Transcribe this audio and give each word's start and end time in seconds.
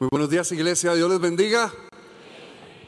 Muy 0.00 0.08
buenos 0.08 0.30
días 0.30 0.50
iglesia, 0.50 0.94
Dios 0.94 1.10
les 1.10 1.20
bendiga. 1.20 1.70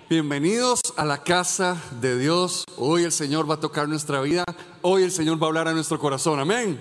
Bienvenidos 0.08 0.80
a 0.96 1.04
la 1.04 1.22
casa 1.22 1.76
de 2.00 2.18
Dios. 2.18 2.64
Hoy 2.78 3.04
el 3.04 3.12
Señor 3.12 3.50
va 3.50 3.56
a 3.56 3.60
tocar 3.60 3.86
nuestra 3.86 4.22
vida, 4.22 4.46
hoy 4.80 5.02
el 5.02 5.12
Señor 5.12 5.36
va 5.36 5.44
a 5.44 5.48
hablar 5.48 5.68
a 5.68 5.74
nuestro 5.74 5.98
corazón. 5.98 6.40
Amén. 6.40 6.80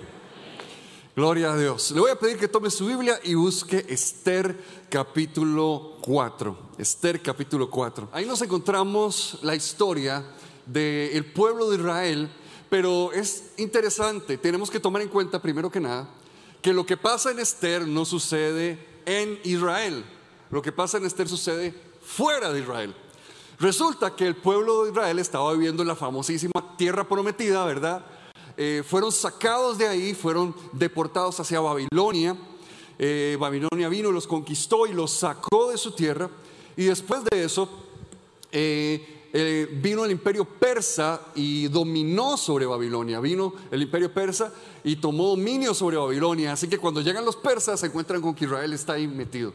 Gloria 1.14 1.52
a 1.52 1.58
Dios. 1.58 1.90
Le 1.90 2.00
voy 2.00 2.10
a 2.10 2.18
pedir 2.18 2.38
que 2.38 2.48
tome 2.48 2.70
su 2.70 2.86
Biblia 2.86 3.20
y 3.22 3.34
busque 3.34 3.84
Esther 3.90 4.58
capítulo 4.88 5.98
4. 6.00 6.56
Esther 6.78 7.20
capítulo 7.20 7.68
4. 7.68 8.08
Ahí 8.10 8.24
nos 8.24 8.40
encontramos 8.40 9.38
la 9.42 9.54
historia 9.54 10.24
del 10.64 11.26
pueblo 11.26 11.68
de 11.68 11.76
Israel, 11.76 12.30
pero 12.70 13.12
es 13.12 13.50
interesante, 13.58 14.38
tenemos 14.38 14.70
que 14.70 14.80
tomar 14.80 15.02
en 15.02 15.08
cuenta 15.08 15.42
primero 15.42 15.70
que 15.70 15.80
nada 15.80 16.08
que 16.62 16.72
lo 16.72 16.86
que 16.86 16.96
pasa 16.96 17.32
en 17.32 17.40
Esther 17.40 17.86
no 17.86 18.04
sucede 18.04 18.78
en 19.04 19.38
Israel. 19.42 20.04
Lo 20.52 20.60
que 20.60 20.70
pasa 20.70 20.98
en 20.98 21.06
Esther 21.06 21.30
sucede 21.30 21.74
fuera 22.02 22.52
de 22.52 22.60
Israel. 22.60 22.94
Resulta 23.58 24.14
que 24.14 24.26
el 24.26 24.36
pueblo 24.36 24.84
de 24.84 24.90
Israel 24.90 25.18
estaba 25.18 25.50
viviendo 25.54 25.80
en 25.80 25.88
la 25.88 25.96
famosísima 25.96 26.76
tierra 26.76 27.08
prometida, 27.08 27.64
¿verdad? 27.64 28.04
Eh, 28.58 28.82
fueron 28.86 29.10
sacados 29.10 29.78
de 29.78 29.88
ahí, 29.88 30.12
fueron 30.12 30.54
deportados 30.72 31.40
hacia 31.40 31.58
Babilonia. 31.58 32.36
Eh, 32.98 33.38
Babilonia 33.40 33.88
vino, 33.88 34.12
los 34.12 34.26
conquistó 34.26 34.86
y 34.86 34.92
los 34.92 35.10
sacó 35.10 35.70
de 35.70 35.78
su 35.78 35.92
tierra. 35.92 36.28
Y 36.76 36.84
después 36.84 37.22
de 37.24 37.44
eso 37.44 37.70
eh, 38.52 39.80
vino 39.80 40.04
el 40.04 40.10
imperio 40.10 40.44
persa 40.44 41.28
y 41.34 41.68
dominó 41.68 42.36
sobre 42.36 42.66
Babilonia. 42.66 43.20
Vino 43.20 43.54
el 43.70 43.80
imperio 43.80 44.12
persa 44.12 44.52
y 44.84 44.96
tomó 44.96 45.28
dominio 45.28 45.72
sobre 45.72 45.96
Babilonia. 45.96 46.52
Así 46.52 46.68
que 46.68 46.76
cuando 46.76 47.00
llegan 47.00 47.24
los 47.24 47.36
persas 47.36 47.80
se 47.80 47.86
encuentran 47.86 48.20
con 48.20 48.34
que 48.34 48.44
Israel 48.44 48.74
está 48.74 48.92
ahí 48.92 49.08
metido. 49.08 49.54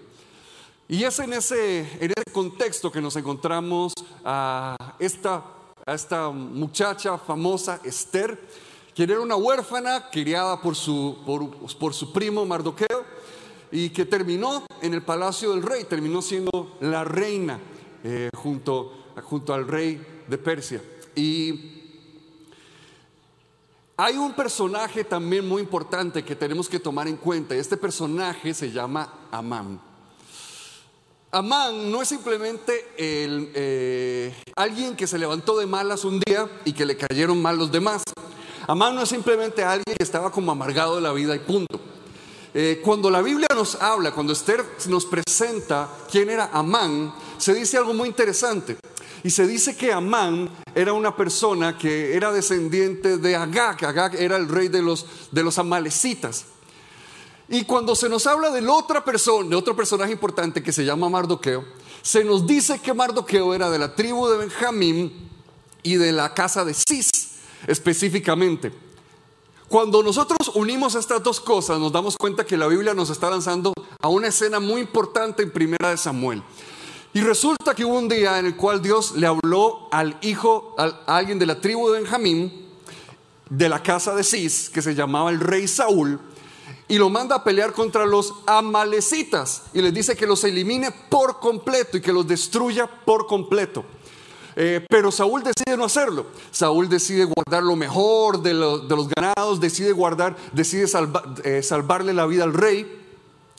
Y 0.90 1.04
es 1.04 1.20
en 1.20 1.34
ese, 1.34 1.80
en 2.00 2.12
ese 2.12 2.32
contexto 2.32 2.90
que 2.90 3.02
nos 3.02 3.16
encontramos 3.18 3.92
a 4.24 4.96
esta, 5.00 5.44
a 5.86 5.94
esta 5.94 6.30
muchacha 6.30 7.18
famosa, 7.18 7.82
Esther, 7.84 8.40
quien 8.96 9.10
era 9.10 9.20
una 9.20 9.36
huérfana 9.36 10.10
criada 10.10 10.62
por 10.62 10.78
su, 10.78 11.18
por, 11.78 11.94
su 11.94 12.14
primo 12.14 12.46
Mardoqueo 12.46 13.04
y 13.70 13.90
que 13.90 14.06
terminó 14.06 14.66
en 14.82 14.94
el 14.94 15.02
palacio 15.02 15.52
del 15.52 15.62
rey, 15.62 15.84
terminó 15.84 16.22
siendo 16.22 16.78
la 16.80 17.04
reina 17.04 17.60
eh, 18.06 18.30
junto, 18.34 19.12
junto 19.24 19.54
al 19.54 19.68
rey 19.68 20.02
de 20.30 20.38
Persia. 20.38 20.82
Y 21.16 21.84
hay 23.98 24.16
un 24.16 24.34
personaje 24.34 25.04
también 25.04 25.46
muy 25.46 25.62
importante 25.62 26.24
que 26.24 26.36
tenemos 26.36 26.70
que 26.70 26.80
tomar 26.80 27.10
en 27.10 27.18
cuenta. 27.18 27.56
Este 27.56 27.76
personaje 27.76 28.54
se 28.54 28.72
llama 28.72 29.28
Amán. 29.32 29.87
Amán 31.32 31.92
no 31.92 32.02
es 32.02 32.08
simplemente 32.08 32.94
eh, 32.98 34.34
alguien 34.56 34.96
que 34.96 35.08
se 35.08 35.18
levantó 35.18 35.58
de 35.58 35.66
malas 35.66 36.06
un 36.06 36.22
día 36.22 36.50
y 36.64 36.72
que 36.72 36.86
le 36.86 36.96
cayeron 36.96 37.42
mal 37.42 37.58
los 37.58 37.70
demás. 37.70 38.02
Amán 38.66 38.96
no 38.96 39.02
es 39.02 39.10
simplemente 39.10 39.62
alguien 39.62 39.98
que 39.98 40.04
estaba 40.04 40.32
como 40.32 40.54
amargado 40.54 40.96
de 40.96 41.02
la 41.02 41.12
vida 41.12 41.36
y 41.36 41.40
punto. 41.40 41.82
Eh, 42.54 42.82
cuando 42.84 43.10
la 43.10 43.22
Biblia 43.22 43.48
nos 43.54 43.76
habla, 43.76 44.14
cuando 44.14 44.32
Esther 44.32 44.64
nos 44.88 45.06
presenta 45.06 45.90
quién 46.10 46.30
era 46.30 46.50
Amán, 46.54 47.14
se 47.38 47.54
dice 47.54 47.78
algo 47.78 47.94
muy 47.94 48.08
interesante. 48.08 48.78
Y 49.22 49.30
se 49.30 49.46
dice 49.46 49.76
que 49.76 49.92
Amán 49.92 50.50
era 50.74 50.94
una 50.94 51.14
persona 51.16 51.78
que 51.78 52.16
era 52.16 52.32
descendiente 52.32 53.18
de 53.18 53.36
Agag. 53.36 53.84
Agag 53.84 54.16
era 54.16 54.38
el 54.38 54.48
rey 54.48 54.70
de 54.70 54.82
los, 54.82 55.06
de 55.32 55.44
los 55.44 55.58
amalecitas. 55.58 56.46
Y 57.50 57.64
cuando 57.64 57.96
se 57.96 58.10
nos 58.10 58.28
habla 58.28 58.50
de 58.50 58.68
otra 58.68 59.04
persona, 59.06 59.50
de 59.50 59.56
otro 59.56 59.76
personaje 59.76 60.12
importante 60.12 60.62
que 60.62 60.74
se 60.74 60.84
llama 60.84 61.10
Mardoqueo, 61.10 61.64
se 62.02 62.24
nos 62.24 62.46
dice 62.46 62.80
que 62.80 62.94
Mardoqueo 62.94 63.54
era 63.54 63.70
de 63.70 63.80
la 63.80 63.96
tribu 63.96 64.28
de 64.28 64.38
Benjamín 64.38 65.30
y 65.84 65.96
de 65.96 66.12
la 66.12 66.34
casa 66.34 66.66
de 66.66 66.74
Cis 66.74 67.10
específicamente. 67.66 68.72
Cuando 69.70 70.02
nosotros 70.02 70.52
unimos 70.56 70.96
estas 70.96 71.24
dos 71.24 71.40
cosas, 71.40 71.80
nos 71.80 71.92
damos 71.92 72.16
cuenta 72.18 72.46
que 72.46 72.56
la 72.56 72.68
Biblia 72.68 72.94
nos 72.94 73.10
está 73.10 73.30
lanzando 73.30 73.74
a 74.02 74.08
una 74.08 74.28
escena 74.28 74.60
muy 74.60 74.82
importante 74.82 75.44
en 75.44 75.52
Primera 75.52 75.90
de 75.90 75.98
Samuel. 75.98 76.42
Y 77.14 77.22
resulta 77.22 77.74
que 77.74 77.84
hubo 77.84 77.98
un 77.98 78.08
día 78.08 78.40
en 78.40 78.46
el 78.46 78.56
cual 78.56 78.82
Dios 78.82 79.14
le 79.16 79.28
habló 79.28 79.90
al 79.92 80.18
hijo, 80.22 80.76
a 80.78 81.18
alguien 81.18 81.40
de 81.40 81.46
la 81.46 81.60
tribu 81.60 81.90
de 81.90 82.00
Benjamín, 82.00 82.68
de 83.50 83.70
la 83.70 83.82
casa 83.82 84.14
de 84.16 84.24
Cis, 84.24 84.70
que 84.70 84.82
se 84.82 84.96
llamaba 84.96 85.32
el 85.32 85.40
rey 85.40 85.68
Saúl, 85.68 86.20
y 86.88 86.98
lo 86.98 87.10
manda 87.10 87.36
a 87.36 87.44
pelear 87.44 87.74
contra 87.74 88.06
los 88.06 88.34
amalecitas 88.46 89.64
y 89.74 89.82
les 89.82 89.94
dice 89.94 90.16
que 90.16 90.26
los 90.26 90.44
elimine 90.44 90.92
por 90.92 91.40
completo 91.40 91.98
y 91.98 92.02
que 92.02 92.14
los 92.14 92.28
destruya 92.28 92.88
por 92.88 93.28
completo. 93.28 93.84
Eh, 94.60 94.84
pero 94.90 95.12
Saúl 95.12 95.44
decide 95.44 95.78
no 95.78 95.86
hacerlo. 95.86 96.26
Saúl 96.50 96.90
decide 96.90 97.26
guardar 97.26 97.62
lo 97.62 97.76
mejor 97.76 98.42
de, 98.42 98.54
los 98.54 99.08
ganados, 99.10 99.60
decide 99.60 99.92
guardar, 99.92 100.36
decide 100.52 100.88
eh, 101.44 101.62
salvarle 101.62 102.14
la 102.14 102.26
vida 102.26 102.44
al 102.44 102.54
rey, 102.54 103.06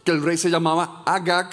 que 0.03 0.11
el 0.11 0.23
rey 0.23 0.37
se 0.37 0.51
llamaba 0.51 1.03
Agag. 1.07 1.51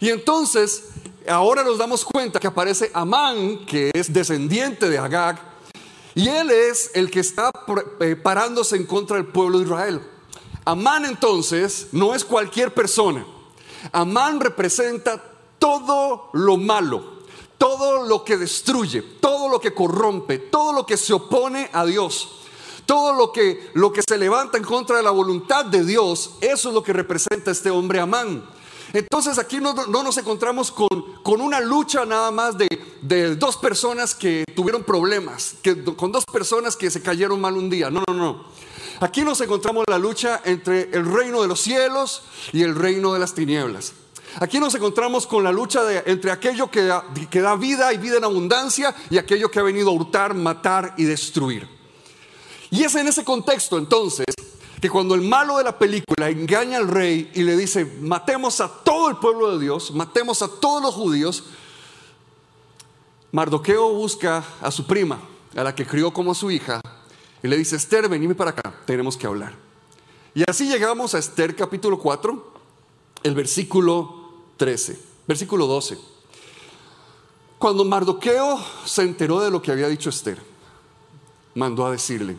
Y 0.00 0.08
entonces, 0.08 0.88
ahora 1.28 1.62
nos 1.62 1.78
damos 1.78 2.04
cuenta 2.04 2.40
que 2.40 2.48
aparece 2.48 2.90
Amán, 2.94 3.64
que 3.64 3.92
es 3.94 4.12
descendiente 4.12 4.88
de 4.88 4.98
Agag, 4.98 5.38
y 6.16 6.28
él 6.28 6.50
es 6.50 6.90
el 6.94 7.12
que 7.12 7.20
está 7.20 7.52
eh, 8.00 8.16
parándose 8.16 8.74
en 8.74 8.86
contra 8.86 9.18
del 9.18 9.26
pueblo 9.26 9.58
de 9.58 9.66
Israel. 9.66 10.00
Amán 10.68 11.06
entonces 11.06 11.88
no 11.92 12.14
es 12.14 12.26
cualquier 12.26 12.74
persona. 12.74 13.24
Amán 13.90 14.38
representa 14.38 15.18
todo 15.58 16.28
lo 16.34 16.58
malo, 16.58 17.22
todo 17.56 18.06
lo 18.06 18.22
que 18.22 18.36
destruye, 18.36 19.00
todo 19.00 19.48
lo 19.48 19.60
que 19.60 19.72
corrompe, 19.72 20.36
todo 20.36 20.74
lo 20.74 20.84
que 20.84 20.98
se 20.98 21.14
opone 21.14 21.70
a 21.72 21.86
Dios. 21.86 22.34
Todo 22.84 23.14
lo 23.14 23.32
que, 23.32 23.70
lo 23.72 23.94
que 23.94 24.02
se 24.06 24.18
levanta 24.18 24.58
en 24.58 24.64
contra 24.64 24.98
de 24.98 25.02
la 25.02 25.10
voluntad 25.10 25.64
de 25.64 25.84
Dios, 25.86 26.32
eso 26.42 26.68
es 26.68 26.74
lo 26.74 26.82
que 26.82 26.92
representa 26.92 27.50
este 27.50 27.70
hombre 27.70 28.00
Amán. 28.00 28.44
Entonces 28.92 29.38
aquí 29.38 29.60
no, 29.60 29.72
nos 29.72 30.18
encontramos 30.18 30.70
con, 30.70 30.88
con, 31.22 31.40
una 31.40 31.60
lucha 31.60 32.04
nada 32.04 32.30
más 32.30 32.58
de, 32.58 32.68
de, 33.00 33.36
dos 33.36 33.56
personas 33.56 34.14
que 34.14 34.44
tuvieron 34.54 34.82
problemas, 34.82 35.54
que, 35.62 35.82
con 35.82 36.12
dos 36.12 36.24
personas 36.30 36.76
que 36.76 36.90
se 36.90 37.00
cayeron 37.00 37.40
mal 37.40 37.56
un 37.56 37.70
día. 37.70 37.90
No, 37.90 38.02
no, 38.08 38.14
no. 38.14 38.67
Aquí 39.00 39.22
nos 39.22 39.40
encontramos 39.40 39.84
la 39.88 39.98
lucha 39.98 40.40
entre 40.44 40.90
el 40.92 41.06
reino 41.06 41.42
de 41.42 41.48
los 41.48 41.60
cielos 41.60 42.22
y 42.52 42.62
el 42.62 42.74
reino 42.74 43.12
de 43.12 43.20
las 43.20 43.32
tinieblas. 43.32 43.92
Aquí 44.40 44.58
nos 44.58 44.74
encontramos 44.74 45.26
con 45.26 45.44
la 45.44 45.52
lucha 45.52 45.82
entre 46.04 46.30
aquello 46.30 46.70
que 46.70 46.82
da, 46.82 47.04
que 47.30 47.40
da 47.40 47.54
vida 47.56 47.92
y 47.92 47.98
vida 47.98 48.18
en 48.18 48.24
abundancia 48.24 48.94
y 49.08 49.18
aquello 49.18 49.50
que 49.50 49.60
ha 49.60 49.62
venido 49.62 49.90
a 49.90 49.92
hurtar, 49.92 50.34
matar 50.34 50.94
y 50.96 51.04
destruir. 51.04 51.68
Y 52.70 52.82
es 52.82 52.94
en 52.96 53.08
ese 53.08 53.24
contexto 53.24 53.78
entonces 53.78 54.26
que 54.80 54.90
cuando 54.90 55.14
el 55.14 55.22
malo 55.22 55.58
de 55.58 55.64
la 55.64 55.78
película 55.78 56.28
engaña 56.28 56.78
al 56.78 56.88
rey 56.88 57.30
y 57.34 57.42
le 57.42 57.56
dice, 57.56 57.84
matemos 58.00 58.60
a 58.60 58.68
todo 58.68 59.08
el 59.08 59.16
pueblo 59.16 59.52
de 59.56 59.64
Dios, 59.64 59.92
matemos 59.92 60.42
a 60.42 60.48
todos 60.48 60.82
los 60.82 60.94
judíos, 60.94 61.44
Mardoqueo 63.32 63.92
busca 63.92 64.44
a 64.60 64.70
su 64.70 64.86
prima, 64.86 65.20
a 65.56 65.62
la 65.62 65.74
que 65.74 65.86
crió 65.86 66.12
como 66.12 66.34
su 66.34 66.50
hija, 66.50 66.80
y 67.42 67.48
le 67.48 67.56
dice, 67.56 67.76
Esther, 67.76 68.08
venime 68.08 68.34
para 68.34 68.50
acá, 68.50 68.74
tenemos 68.86 69.16
que 69.16 69.26
hablar. 69.26 69.54
Y 70.34 70.48
así 70.48 70.68
llegamos 70.68 71.14
a 71.14 71.18
Esther 71.18 71.54
capítulo 71.54 71.98
4, 71.98 72.52
el 73.22 73.34
versículo 73.34 74.32
13, 74.56 75.00
versículo 75.26 75.66
12. 75.66 75.98
Cuando 77.58 77.84
Mardoqueo 77.84 78.58
se 78.84 79.02
enteró 79.02 79.40
de 79.40 79.50
lo 79.50 79.60
que 79.60 79.72
había 79.72 79.88
dicho 79.88 80.10
Esther, 80.10 80.38
mandó 81.54 81.86
a 81.86 81.90
decirle, 81.90 82.36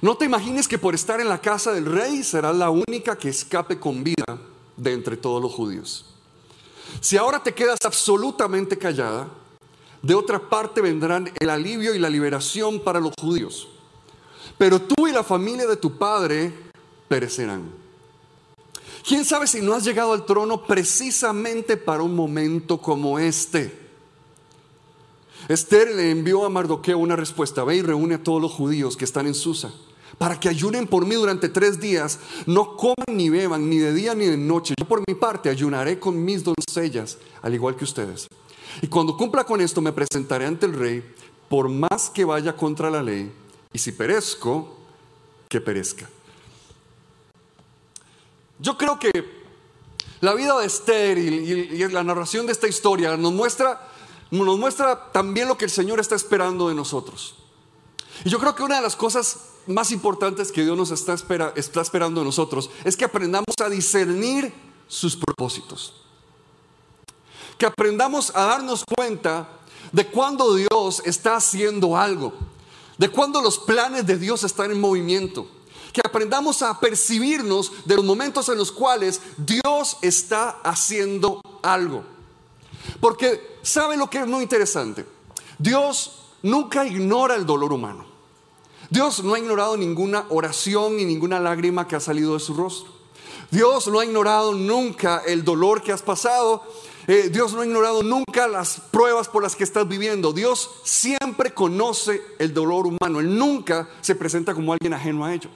no 0.00 0.16
te 0.16 0.24
imagines 0.24 0.68
que 0.68 0.78
por 0.78 0.94
estar 0.94 1.20
en 1.20 1.28
la 1.28 1.40
casa 1.40 1.72
del 1.72 1.86
rey 1.86 2.22
serás 2.22 2.54
la 2.56 2.70
única 2.70 3.16
que 3.16 3.28
escape 3.28 3.78
con 3.78 4.04
vida 4.04 4.38
de 4.76 4.92
entre 4.92 5.16
todos 5.16 5.42
los 5.42 5.52
judíos. 5.52 6.06
Si 7.00 7.16
ahora 7.16 7.42
te 7.42 7.54
quedas 7.54 7.78
absolutamente 7.84 8.78
callada, 8.78 9.28
de 10.02 10.14
otra 10.14 10.38
parte 10.48 10.80
vendrán 10.80 11.30
el 11.38 11.50
alivio 11.50 11.94
y 11.94 11.98
la 11.98 12.10
liberación 12.10 12.80
para 12.80 13.00
los 13.00 13.12
judíos. 13.20 13.68
Pero 14.56 14.80
tú 14.80 15.06
y 15.06 15.12
la 15.12 15.24
familia 15.24 15.66
de 15.66 15.76
tu 15.76 15.98
padre 15.98 16.52
perecerán. 17.08 17.70
¿Quién 19.06 19.24
sabe 19.24 19.46
si 19.46 19.60
no 19.60 19.74
has 19.74 19.84
llegado 19.84 20.12
al 20.12 20.26
trono 20.26 20.64
precisamente 20.66 21.76
para 21.76 22.02
un 22.02 22.14
momento 22.14 22.78
como 22.78 23.18
este? 23.18 23.86
Esther 25.48 25.94
le 25.94 26.10
envió 26.10 26.44
a 26.44 26.50
Mardoqueo 26.50 26.98
una 26.98 27.16
respuesta. 27.16 27.64
Ve 27.64 27.76
y 27.76 27.82
reúne 27.82 28.16
a 28.16 28.22
todos 28.22 28.42
los 28.42 28.52
judíos 28.52 28.96
que 28.96 29.04
están 29.04 29.26
en 29.26 29.34
Susa 29.34 29.72
para 30.18 30.38
que 30.38 30.48
ayunen 30.48 30.86
por 30.86 31.06
mí 31.06 31.14
durante 31.14 31.48
tres 31.48 31.80
días. 31.80 32.18
No 32.46 32.76
coman 32.76 33.16
ni 33.16 33.30
beban, 33.30 33.70
ni 33.70 33.78
de 33.78 33.94
día 33.94 34.14
ni 34.14 34.26
de 34.26 34.36
noche. 34.36 34.74
Yo 34.78 34.86
por 34.86 35.02
mi 35.06 35.14
parte 35.14 35.48
ayunaré 35.48 35.98
con 35.98 36.22
mis 36.22 36.44
doncellas, 36.44 37.18
al 37.40 37.54
igual 37.54 37.76
que 37.76 37.84
ustedes. 37.84 38.26
Y 38.82 38.88
cuando 38.88 39.16
cumpla 39.16 39.44
con 39.44 39.60
esto 39.60 39.80
me 39.80 39.92
presentaré 39.92 40.46
ante 40.46 40.66
el 40.66 40.74
rey, 40.74 41.04
por 41.48 41.68
más 41.68 42.10
que 42.10 42.24
vaya 42.24 42.54
contra 42.54 42.90
la 42.90 43.02
ley, 43.02 43.32
y 43.72 43.78
si 43.78 43.92
perezco, 43.92 44.76
que 45.48 45.60
perezca. 45.60 46.08
Yo 48.58 48.76
creo 48.76 48.98
que 48.98 49.38
La 50.20 50.34
vida 50.34 50.58
de 50.58 50.66
Esther 50.66 51.16
y, 51.16 51.88
la 51.90 52.02
narración 52.02 52.46
de 52.46 52.52
esta 52.52 52.66
historia 52.66 53.16
nos 53.16 53.32
muestra, 53.32 53.88
nos 54.32 54.58
muestra 54.58 55.12
también 55.12 55.46
lo 55.46 55.56
que 55.56 55.66
el 55.66 55.70
Señor 55.70 56.00
está 56.00 56.16
esperando 56.16 56.68
de 56.68 56.74
nosotros. 56.74 57.36
Y 58.24 58.28
yo 58.28 58.40
creo 58.40 58.56
que 58.56 58.64
una 58.64 58.76
de 58.76 58.82
las 58.82 58.96
cosas 58.96 59.50
más 59.68 59.92
importantes 59.92 60.50
que 60.50 60.64
Dios 60.64 60.76
nos 60.76 60.90
está, 60.90 61.14
está 61.54 61.80
esperando 61.80 62.20
de 62.20 62.24
nosotros 62.24 62.68
es 62.82 62.96
que 62.96 63.04
aprendamos 63.04 63.54
a 63.62 63.68
discernir 63.68 64.52
sus 64.88 65.16
propósitos. 65.16 65.94
Que 67.58 67.66
aprendamos 67.66 68.32
a 68.34 68.44
darnos 68.44 68.84
cuenta 68.96 69.48
de 69.92 70.06
cuando 70.06 70.54
Dios 70.54 71.02
está 71.04 71.36
haciendo 71.36 71.96
algo, 71.96 72.32
de 72.96 73.08
cuando 73.08 73.42
los 73.42 73.58
planes 73.58 74.06
de 74.06 74.16
Dios 74.16 74.44
están 74.44 74.70
en 74.70 74.80
movimiento. 74.80 75.46
Que 75.92 76.02
aprendamos 76.04 76.62
a 76.62 76.78
percibirnos 76.78 77.72
de 77.84 77.96
los 77.96 78.04
momentos 78.04 78.48
en 78.48 78.58
los 78.58 78.70
cuales 78.70 79.20
Dios 79.36 79.96
está 80.02 80.50
haciendo 80.62 81.40
algo. 81.62 82.04
Porque, 83.00 83.58
¿sabe 83.62 83.96
lo 83.96 84.08
que 84.08 84.18
es 84.18 84.26
muy 84.26 84.42
interesante? 84.42 85.06
Dios 85.58 86.26
nunca 86.42 86.86
ignora 86.86 87.34
el 87.34 87.46
dolor 87.46 87.72
humano. 87.72 88.06
Dios 88.90 89.22
no 89.22 89.34
ha 89.34 89.38
ignorado 89.38 89.76
ninguna 89.76 90.26
oración 90.30 90.96
ni 90.96 91.04
ninguna 91.04 91.40
lágrima 91.40 91.86
que 91.86 91.96
ha 91.96 92.00
salido 92.00 92.34
de 92.34 92.40
su 92.40 92.54
rostro. 92.54 92.92
Dios 93.50 93.88
no 93.88 94.00
ha 94.00 94.04
ignorado 94.04 94.54
nunca 94.54 95.22
el 95.26 95.44
dolor 95.44 95.82
que 95.82 95.92
has 95.92 96.02
pasado. 96.02 96.62
Eh, 97.10 97.30
Dios 97.32 97.54
no 97.54 97.62
ha 97.62 97.66
ignorado 97.66 98.02
nunca 98.02 98.46
las 98.46 98.82
pruebas 98.90 99.28
por 99.28 99.42
las 99.42 99.56
que 99.56 99.64
estás 99.64 99.88
viviendo. 99.88 100.34
Dios 100.34 100.70
siempre 100.84 101.54
conoce 101.54 102.20
el 102.38 102.52
dolor 102.52 102.86
humano. 102.86 103.18
Él 103.18 103.38
nunca 103.38 103.88
se 104.02 104.14
presenta 104.14 104.52
como 104.52 104.74
alguien 104.74 104.92
ajeno 104.92 105.24
a 105.24 105.32
ello. 105.32 105.48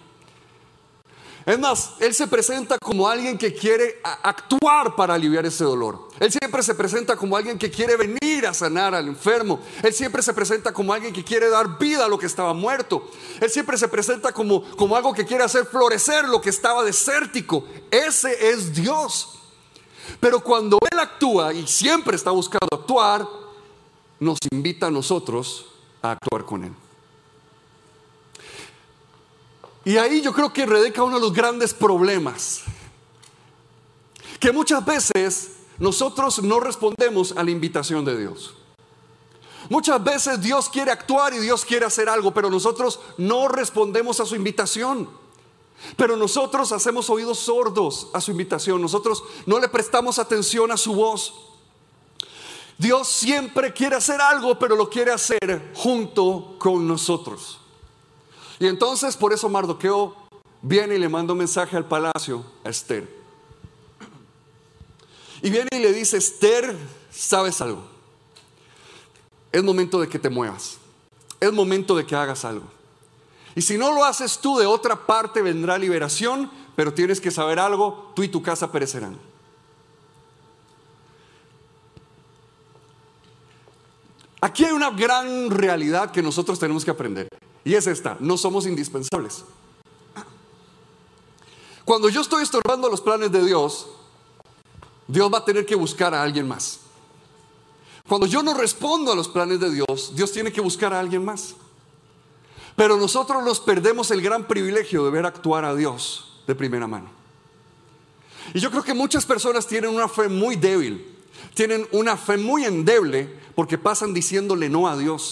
Es 1.45 1.59
más, 1.59 1.91
Él 1.99 2.15
se 2.15 2.27
presenta 2.27 2.79
como 2.79 3.07
alguien 3.07 3.37
que 3.37 3.53
quiere 3.53 4.01
actuar 4.23 4.97
para 4.97 5.13
aliviar 5.13 5.45
ese 5.45 5.65
dolor. 5.65 6.09
Él 6.21 6.33
siempre 6.33 6.63
se 6.63 6.75
presenta 6.75 7.17
como 7.17 7.37
alguien 7.37 7.59
que 7.59 7.71
quiere 7.71 7.97
venir 7.97 8.47
a 8.47 8.55
sanar 8.55 8.95
al 8.95 9.09
enfermo. 9.09 9.61
Él 9.83 9.93
siempre 9.93 10.23
se 10.23 10.33
presenta 10.33 10.73
como 10.73 10.95
alguien 10.95 11.13
que 11.13 11.25
quiere 11.25 11.51
dar 11.51 11.79
vida 11.79 12.07
a 12.07 12.09
lo 12.09 12.19
que 12.19 12.27
estaba 12.27 12.55
muerto. 12.55 13.11
Él 13.41 13.51
siempre 13.51 13.77
se 13.77 13.89
presenta 13.89 14.33
como, 14.33 14.63
como 14.77 14.97
algo 14.97 15.13
que 15.13 15.27
quiere 15.27 15.45
hacer 15.45 15.67
florecer 15.67 16.27
lo 16.29 16.41
que 16.41 16.49
estaba 16.49 16.83
desértico. 16.83 17.65
Ese 17.91 18.51
es 18.51 18.73
Dios. 18.73 19.41
Pero 20.21 20.41
cuando 20.41 20.79
actúa 21.03 21.53
y 21.53 21.67
siempre 21.67 22.17
está 22.17 22.31
buscando 22.31 22.69
actuar, 22.73 23.27
nos 24.21 24.39
invita 24.51 24.87
a 24.87 24.91
nosotros 24.91 25.67
a 26.01 26.13
actuar 26.13 26.45
con 26.45 26.65
Él. 26.65 26.73
Y 29.85 29.97
ahí 29.97 30.21
yo 30.21 30.33
creo 30.33 30.53
que 30.53 30.65
radica 30.65 31.03
uno 31.03 31.17
de 31.17 31.23
los 31.23 31.33
grandes 31.33 31.75
problemas. 31.75 32.63
Que 34.39 34.53
muchas 34.53 34.85
veces 34.85 35.53
nosotros 35.79 36.43
no 36.43 36.61
respondemos 36.61 37.33
a 37.37 37.43
la 37.43 37.51
invitación 37.51 38.05
de 38.05 38.17
Dios. 38.17 38.55
Muchas 39.69 40.03
veces 40.03 40.41
Dios 40.41 40.69
quiere 40.69 40.91
actuar 40.91 41.33
y 41.35 41.39
Dios 41.39 41.65
quiere 41.65 41.87
hacer 41.87 42.09
algo, 42.09 42.33
pero 42.33 42.51
nosotros 42.51 43.01
no 43.19 43.49
respondemos 43.49 44.21
a 44.21 44.27
su 44.27 44.37
invitación. 44.37 45.09
Pero 45.96 46.17
nosotros 46.17 46.73
hacemos 46.73 47.11
oídos 47.11 47.38
sordos 47.38 48.08
a 48.12 48.20
su 48.20 48.31
invitación. 48.31 48.81
Nosotros 48.81 49.23
no 49.46 49.58
le 49.58 49.69
prestamos 49.69 50.19
atención 50.19 50.70
a 50.70 50.76
su 50.76 50.94
voz. 50.94 51.34
Dios 52.79 53.08
siempre 53.08 53.73
quiere 53.73 53.96
hacer 53.96 54.20
algo, 54.20 54.58
pero 54.58 54.75
lo 54.75 54.88
quiere 54.88 55.12
hacer 55.12 55.73
junto 55.75 56.56
con 56.58 56.87
nosotros. 56.87 57.58
Y 58.58 58.67
entonces 58.67 59.17
por 59.17 59.32
eso 59.32 59.49
Mardoqueo 59.49 60.17
viene 60.62 60.94
y 60.94 60.99
le 60.99 61.08
manda 61.08 61.32
un 61.32 61.38
mensaje 61.38 61.76
al 61.76 61.87
palacio 61.87 62.44
a 62.64 62.70
Esther. 62.70 63.08
Y 65.43 65.50
viene 65.50 65.69
y 65.73 65.79
le 65.81 65.93
dice, 65.93 66.17
Esther, 66.17 66.76
¿sabes 67.11 67.61
algo? 67.61 67.82
Es 69.50 69.62
momento 69.62 70.00
de 70.00 70.08
que 70.08 70.19
te 70.19 70.31
muevas. 70.31 70.79
Es 71.40 71.52
momento 71.52 71.96
de 71.96 72.06
que 72.06 72.14
hagas 72.14 72.44
algo. 72.44 72.64
Y 73.55 73.63
si 73.63 73.77
no 73.77 73.93
lo 73.93 74.05
haces 74.05 74.39
tú, 74.39 74.59
de 74.59 74.67
otra 74.67 75.07
parte 75.07 75.43
vendrá 75.43 75.77
liberación, 75.79 76.51
pero 76.75 76.95
tienes 76.95 77.21
que 77.21 77.31
saber 77.31 77.59
algo, 77.59 78.13
tú 78.15 78.23
y 78.23 78.29
tu 78.29 78.43
casa 78.43 78.73
perecerán. 78.73 79.19
Aquí 84.41 84.65
hay 84.65 84.73
una 84.73 84.91
gran 84.91 85.51
realidad 85.51 86.11
que 86.11 86.23
nosotros 86.23 86.59
tenemos 86.59 86.85
que 86.85 86.91
aprender. 86.91 87.29
Y 87.65 87.75
es 87.75 87.87
esta, 87.87 88.17
no 88.19 88.37
somos 88.37 88.67
indispensables. 88.67 89.45
Cuando 91.85 92.09
yo 92.09 92.21
estoy 92.21 92.43
estorbando 92.43 92.89
los 92.89 93.01
planes 93.01 93.31
de 93.31 93.45
Dios, 93.45 93.89
Dios 95.07 95.33
va 95.33 95.39
a 95.39 95.45
tener 95.45 95.67
que 95.67 95.75
buscar 95.75 96.15
a 96.15 96.23
alguien 96.23 96.49
más. 96.49 96.81
Cuando 98.09 98.27
yo 98.27 98.43
no 98.43 98.55
respondo 98.55 99.13
a 99.13 99.17
los 99.17 99.29
planes 99.29 99.61
de 99.61 99.71
Dios, 99.71 100.13
Dios 100.15 100.33
tiene 100.33 100.53
que 100.53 100.61
buscar 100.61 100.93
a 100.93 101.01
alguien 101.01 101.25
más. 101.25 101.55
Pero 102.77 102.97
nosotros 102.97 103.45
nos 103.45 103.61
perdemos 103.61 104.11
el 104.11 104.23
gran 104.23 104.47
privilegio 104.47 105.05
de 105.05 105.11
ver 105.11 105.27
actuar 105.27 105.65
a 105.65 105.75
Dios 105.75 106.43
de 106.47 106.55
primera 106.55 106.87
mano. 106.87 107.11
Y 108.55 108.61
yo 108.61 108.71
creo 108.71 108.83
que 108.83 108.95
muchas 108.95 109.25
personas 109.25 109.67
tienen 109.67 109.95
una 109.95 110.09
fe 110.09 110.29
muy 110.29 110.57
débil, 110.57 111.17
tienen 111.55 111.87
una 111.93 112.17
fe 112.17 112.37
muy 112.37 112.65
endeble 112.65 113.41
porque 113.55 113.79
pasan 113.79 114.15
diciéndole 114.15 114.69
no 114.69 114.89
a 114.89 114.97
Dios. 114.97 115.31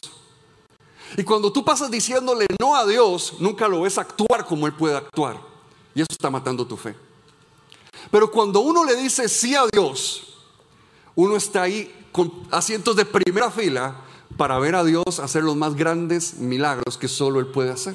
Y 1.17 1.25
cuando 1.25 1.53
tú 1.53 1.65
pasas 1.65 1.91
diciéndole 1.91 2.47
no 2.61 2.77
a 2.77 2.87
Dios, 2.87 3.35
nunca 3.41 3.67
lo 3.67 3.81
ves 3.83 3.99
actuar 3.99 4.47
como 4.47 4.67
Él 4.67 4.75
puede 4.75 4.97
actuar. 4.97 5.41
Y 5.95 6.01
eso 6.01 6.09
está 6.11 6.31
matando 6.31 6.67
tu 6.67 6.77
fe. 6.77 6.95
Pero 8.11 8.31
cuando 8.31 8.61
uno 8.61 8.85
le 8.85 8.97
dice 8.97 9.29
sí 9.29 9.55
a 9.55 9.67
Dios, 9.67 10.35
uno 11.15 11.37
está 11.37 11.63
ahí 11.63 11.93
con 12.13 12.47
asientos 12.51 12.97
de 12.97 13.05
primera 13.05 13.51
fila 13.51 13.97
para 14.41 14.59
ver 14.59 14.75
a 14.75 14.85
Dios 14.85 15.19
hacer 15.23 15.43
los 15.43 15.55
más 15.55 15.75
grandes 15.75 16.39
milagros 16.39 16.97
que 16.97 17.09
solo 17.09 17.41
Él 17.41 17.49
puede 17.49 17.73
hacer. 17.73 17.95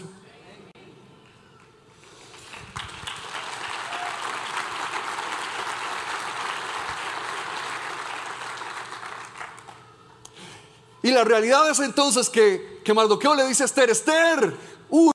Y 11.01 11.09
la 11.09 11.24
realidad 11.24 11.68
es 11.71 11.80
entonces 11.80 12.30
que, 12.30 12.80
que 12.86 12.94
Mardoqueo 12.94 13.33
le 13.33 13.48
dice 13.48 13.63
a 13.63 13.65
Esther, 13.65 13.89
Esther, 13.89 14.56
uy, 14.91 15.09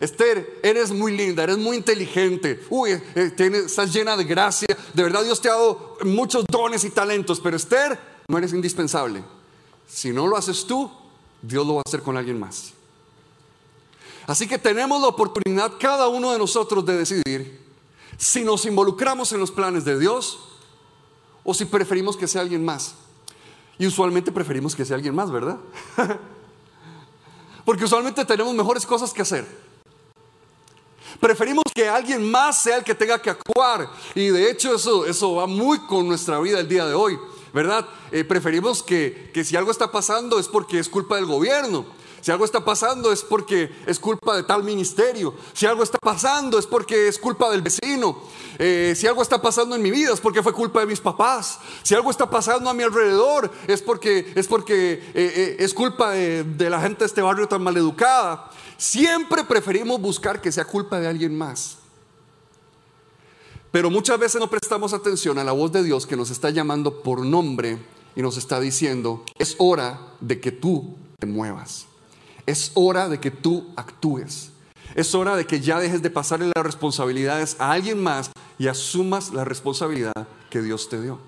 Esther, 0.00 0.58
eres 0.64 0.90
muy 0.90 1.16
linda, 1.16 1.44
eres 1.44 1.58
muy 1.58 1.76
inteligente, 1.76 2.64
uy, 2.70 2.90
eh, 3.14 3.32
estás 3.38 3.92
llena 3.92 4.16
de 4.16 4.24
gracia, 4.24 4.76
de 4.92 5.02
verdad 5.04 5.22
Dios 5.22 5.40
te 5.40 5.48
ha 5.48 5.52
dado 5.52 5.96
muchos 6.02 6.44
dones 6.50 6.82
y 6.82 6.90
talentos, 6.90 7.38
pero 7.38 7.56
Esther, 7.56 7.96
no 8.26 8.36
eres 8.36 8.52
indispensable. 8.52 9.35
Si 9.86 10.12
no 10.12 10.26
lo 10.26 10.36
haces 10.36 10.66
tú, 10.66 10.90
Dios 11.42 11.66
lo 11.66 11.74
va 11.74 11.80
a 11.80 11.88
hacer 11.88 12.02
con 12.02 12.16
alguien 12.16 12.38
más. 12.38 12.72
Así 14.26 14.48
que 14.48 14.58
tenemos 14.58 15.00
la 15.00 15.08
oportunidad 15.08 15.72
cada 15.78 16.08
uno 16.08 16.32
de 16.32 16.38
nosotros 16.38 16.84
de 16.84 16.96
decidir 16.98 17.64
si 18.16 18.44
nos 18.44 18.64
involucramos 18.64 19.30
en 19.32 19.40
los 19.40 19.50
planes 19.50 19.84
de 19.84 19.98
Dios 19.98 20.40
o 21.44 21.54
si 21.54 21.64
preferimos 21.64 22.16
que 22.16 22.26
sea 22.26 22.40
alguien 22.40 22.64
más. 22.64 22.94
Y 23.78 23.86
usualmente 23.86 24.32
preferimos 24.32 24.74
que 24.74 24.84
sea 24.84 24.96
alguien 24.96 25.14
más, 25.14 25.30
¿verdad? 25.30 25.58
Porque 27.64 27.84
usualmente 27.84 28.24
tenemos 28.24 28.54
mejores 28.54 28.86
cosas 28.86 29.12
que 29.12 29.22
hacer. 29.22 29.46
Preferimos 31.20 31.64
que 31.74 31.88
alguien 31.88 32.28
más 32.30 32.62
sea 32.62 32.78
el 32.78 32.84
que 32.84 32.94
tenga 32.94 33.20
que 33.20 33.30
actuar. 33.30 33.90
Y 34.14 34.28
de 34.28 34.50
hecho 34.50 34.74
eso, 34.74 35.06
eso 35.06 35.34
va 35.34 35.46
muy 35.46 35.78
con 35.80 36.06
nuestra 36.06 36.40
vida 36.40 36.60
el 36.60 36.68
día 36.68 36.86
de 36.86 36.94
hoy, 36.94 37.18
¿verdad? 37.56 37.86
Eh, 38.12 38.22
preferimos 38.22 38.82
que, 38.82 39.30
que 39.32 39.42
si 39.42 39.56
algo 39.56 39.70
está 39.70 39.90
pasando 39.90 40.38
es 40.38 40.46
porque 40.46 40.78
es 40.78 40.90
culpa 40.90 41.16
del 41.16 41.24
gobierno. 41.24 41.86
Si 42.20 42.30
algo 42.30 42.44
está 42.44 42.62
pasando 42.62 43.10
es 43.10 43.22
porque 43.22 43.70
es 43.86 43.98
culpa 43.98 44.36
de 44.36 44.42
tal 44.42 44.62
ministerio. 44.62 45.32
Si 45.54 45.64
algo 45.64 45.82
está 45.82 45.96
pasando 45.98 46.58
es 46.58 46.66
porque 46.66 47.08
es 47.08 47.18
culpa 47.18 47.50
del 47.50 47.62
vecino. 47.62 48.18
Eh, 48.58 48.92
si 48.94 49.06
algo 49.06 49.22
está 49.22 49.40
pasando 49.40 49.74
en 49.74 49.80
mi 49.80 49.90
vida 49.90 50.12
es 50.12 50.20
porque 50.20 50.42
fue 50.42 50.52
culpa 50.52 50.80
de 50.80 50.86
mis 50.86 51.00
papás. 51.00 51.58
Si 51.82 51.94
algo 51.94 52.10
está 52.10 52.28
pasando 52.28 52.68
a 52.68 52.74
mi 52.74 52.82
alrededor 52.82 53.50
es 53.66 53.80
porque 53.80 54.32
es, 54.34 54.46
porque, 54.46 55.02
eh, 55.14 55.56
es 55.58 55.72
culpa 55.72 56.10
de, 56.10 56.44
de 56.44 56.68
la 56.68 56.78
gente 56.82 56.98
de 57.00 57.06
este 57.06 57.22
barrio 57.22 57.48
tan 57.48 57.62
maleducada. 57.62 58.50
Siempre 58.76 59.44
preferimos 59.44 59.98
buscar 59.98 60.42
que 60.42 60.52
sea 60.52 60.66
culpa 60.66 61.00
de 61.00 61.08
alguien 61.08 61.38
más. 61.38 61.78
Pero 63.76 63.90
muchas 63.90 64.18
veces 64.18 64.40
no 64.40 64.48
prestamos 64.48 64.94
atención 64.94 65.36
a 65.36 65.44
la 65.44 65.52
voz 65.52 65.70
de 65.70 65.82
Dios 65.82 66.06
que 66.06 66.16
nos 66.16 66.30
está 66.30 66.48
llamando 66.48 67.02
por 67.02 67.20
nombre 67.20 67.76
y 68.14 68.22
nos 68.22 68.38
está 68.38 68.58
diciendo, 68.58 69.22
es 69.38 69.54
hora 69.58 70.00
de 70.18 70.40
que 70.40 70.50
tú 70.50 70.96
te 71.18 71.26
muevas. 71.26 71.84
Es 72.46 72.70
hora 72.72 73.06
de 73.10 73.20
que 73.20 73.30
tú 73.30 73.66
actúes. 73.76 74.48
Es 74.94 75.14
hora 75.14 75.36
de 75.36 75.46
que 75.46 75.60
ya 75.60 75.78
dejes 75.78 76.00
de 76.00 76.08
pasarle 76.08 76.50
las 76.56 76.64
responsabilidades 76.64 77.56
a 77.58 77.72
alguien 77.72 78.02
más 78.02 78.30
y 78.58 78.68
asumas 78.68 79.34
la 79.34 79.44
responsabilidad 79.44 80.26
que 80.48 80.62
Dios 80.62 80.88
te 80.88 81.02
dio. 81.02 81.18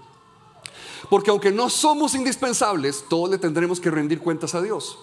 Porque 1.10 1.28
aunque 1.28 1.52
no 1.52 1.68
somos 1.68 2.14
indispensables, 2.14 3.04
todos 3.10 3.28
le 3.28 3.36
tendremos 3.36 3.78
que 3.78 3.90
rendir 3.90 4.20
cuentas 4.20 4.54
a 4.54 4.62
Dios. 4.62 4.98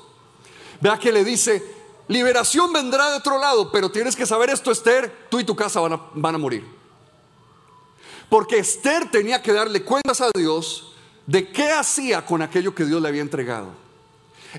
Vea 0.81 0.97
que 0.97 1.11
le 1.11 1.23
dice, 1.23 1.63
liberación 2.07 2.73
vendrá 2.73 3.11
de 3.11 3.17
otro 3.17 3.37
lado, 3.37 3.71
pero 3.71 3.91
tienes 3.91 4.15
que 4.15 4.25
saber 4.25 4.49
esto, 4.49 4.71
Esther, 4.71 5.27
tú 5.29 5.39
y 5.39 5.43
tu 5.43 5.55
casa 5.55 5.79
van 5.79 5.93
a, 5.93 6.01
van 6.15 6.33
a 6.33 6.39
morir. 6.39 6.74
Porque 8.29 8.57
Esther 8.57 9.09
tenía 9.11 9.41
que 9.41 9.53
darle 9.53 9.83
cuentas 9.83 10.21
a 10.21 10.29
Dios 10.35 10.93
de 11.25 11.51
qué 11.51 11.71
hacía 11.71 12.25
con 12.25 12.41
aquello 12.41 12.73
que 12.73 12.85
Dios 12.85 13.01
le 13.01 13.07
había 13.07 13.21
entregado. 13.21 13.67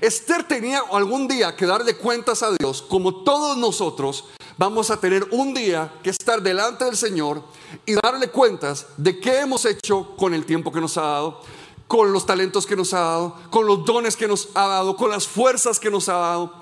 Esther 0.01 0.43
tenía 0.43 0.81
algún 0.91 1.27
día 1.27 1.55
que 1.55 1.65
darle 1.65 1.95
cuentas 1.95 2.43
a 2.43 2.51
Dios, 2.51 2.83
como 2.83 3.23
todos 3.23 3.57
nosotros 3.57 4.25
vamos 4.57 4.91
a 4.91 4.99
tener 4.99 5.27
un 5.31 5.53
día 5.53 5.93
que 6.03 6.09
estar 6.09 6.41
delante 6.41 6.85
del 6.85 6.97
Señor 6.97 7.43
y 7.85 7.95
darle 7.95 8.29
cuentas 8.29 8.87
de 8.97 9.19
qué 9.19 9.39
hemos 9.39 9.65
hecho 9.65 10.15
con 10.15 10.33
el 10.33 10.45
tiempo 10.45 10.71
que 10.71 10.81
nos 10.81 10.97
ha 10.97 11.01
dado, 11.01 11.41
con 11.87 12.11
los 12.11 12.25
talentos 12.25 12.65
que 12.65 12.75
nos 12.75 12.93
ha 12.93 12.99
dado, 12.99 13.35
con 13.49 13.65
los 13.65 13.85
dones 13.85 14.15
que 14.15 14.27
nos 14.27 14.49
ha 14.53 14.67
dado, 14.67 14.95
con 14.95 15.09
las 15.09 15.27
fuerzas 15.27 15.79
que 15.79 15.89
nos 15.89 16.09
ha 16.09 16.17
dado, 16.17 16.53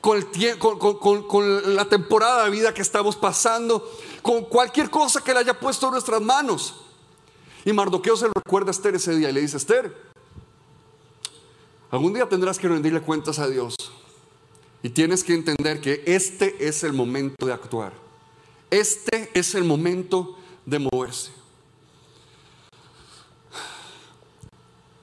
con, 0.00 1.74
la 1.74 1.84
temporada 1.86 2.44
de 2.44 2.50
vida 2.50 2.72
que 2.72 2.82
estamos 2.82 3.16
pasando, 3.16 3.88
con 4.26 4.44
cualquier 4.46 4.90
cosa 4.90 5.22
que 5.22 5.32
le 5.32 5.38
haya 5.38 5.54
puesto 5.58 5.86
en 5.86 5.92
nuestras 5.92 6.20
manos. 6.20 6.74
Y 7.64 7.72
Mardoqueo 7.72 8.16
se 8.16 8.26
lo 8.26 8.32
recuerda 8.34 8.70
a 8.70 8.72
Esther 8.72 8.96
ese 8.96 9.14
día 9.14 9.30
y 9.30 9.32
le 9.32 9.40
dice, 9.40 9.56
Esther, 9.56 9.96
algún 11.92 12.12
día 12.12 12.28
tendrás 12.28 12.58
que 12.58 12.66
rendirle 12.66 13.00
cuentas 13.00 13.38
a 13.38 13.46
Dios. 13.46 13.76
Y 14.82 14.90
tienes 14.90 15.22
que 15.22 15.32
entender 15.32 15.80
que 15.80 16.02
este 16.06 16.66
es 16.66 16.82
el 16.82 16.92
momento 16.92 17.46
de 17.46 17.52
actuar. 17.52 17.92
Este 18.68 19.30
es 19.32 19.54
el 19.54 19.62
momento 19.62 20.36
de 20.64 20.80
moverse. 20.80 21.30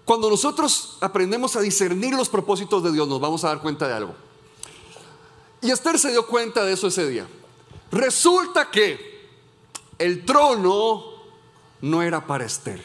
Cuando 0.03 0.29
nosotros 0.29 0.97
aprendemos 0.99 1.55
a 1.55 1.61
discernir 1.61 2.13
los 2.13 2.27
propósitos 2.27 2.83
de 2.83 2.91
Dios, 2.91 3.07
nos 3.07 3.21
vamos 3.21 3.45
a 3.45 3.47
dar 3.47 3.61
cuenta 3.61 3.87
de 3.87 3.93
algo. 3.93 4.15
Y 5.61 5.71
Esther 5.71 5.97
se 5.97 6.11
dio 6.11 6.27
cuenta 6.27 6.65
de 6.65 6.73
eso 6.73 6.87
ese 6.87 7.07
día. 7.07 7.25
Resulta 7.89 8.69
que 8.69 9.12
el 9.97 10.25
trono 10.25 11.03
no 11.81 12.01
era 12.01 12.25
para 12.25 12.45
Esther. 12.45 12.81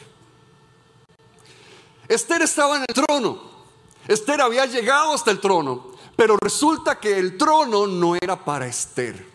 Esther 2.07 2.41
estaba 2.41 2.77
en 2.77 2.85
el 2.87 3.05
trono. 3.05 3.39
Esther 4.07 4.41
había 4.41 4.65
llegado 4.65 5.13
hasta 5.13 5.31
el 5.31 5.39
trono. 5.39 5.89
Pero 6.15 6.37
resulta 6.41 6.99
que 6.99 7.17
el 7.17 7.37
trono 7.37 7.87
no 7.87 8.15
era 8.15 8.43
para 8.43 8.67
Esther. 8.67 9.25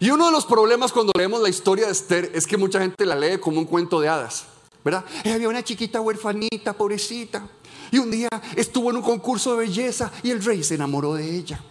Y 0.00 0.10
uno 0.10 0.26
de 0.26 0.32
los 0.32 0.46
problemas 0.46 0.92
cuando 0.92 1.12
leemos 1.16 1.42
la 1.42 1.48
historia 1.48 1.86
de 1.86 1.92
Esther 1.92 2.30
es 2.34 2.46
que 2.46 2.56
mucha 2.56 2.80
gente 2.80 3.04
la 3.04 3.14
lee 3.14 3.38
como 3.38 3.58
un 3.58 3.66
cuento 3.66 4.00
de 4.00 4.08
hadas. 4.08 4.46
¿verdad? 4.84 5.04
había 5.24 5.48
una 5.48 5.62
chiquita 5.62 6.00
huerfanita, 6.00 6.72
pobrecita. 6.72 7.46
Y 7.90 7.98
un 7.98 8.10
día 8.10 8.28
estuvo 8.56 8.90
en 8.90 8.96
un 8.96 9.02
concurso 9.02 9.52
de 9.52 9.66
belleza 9.66 10.10
y 10.22 10.30
el 10.30 10.42
rey 10.42 10.64
se 10.64 10.76
enamoró 10.76 11.14
de 11.14 11.36
ella. 11.36 11.62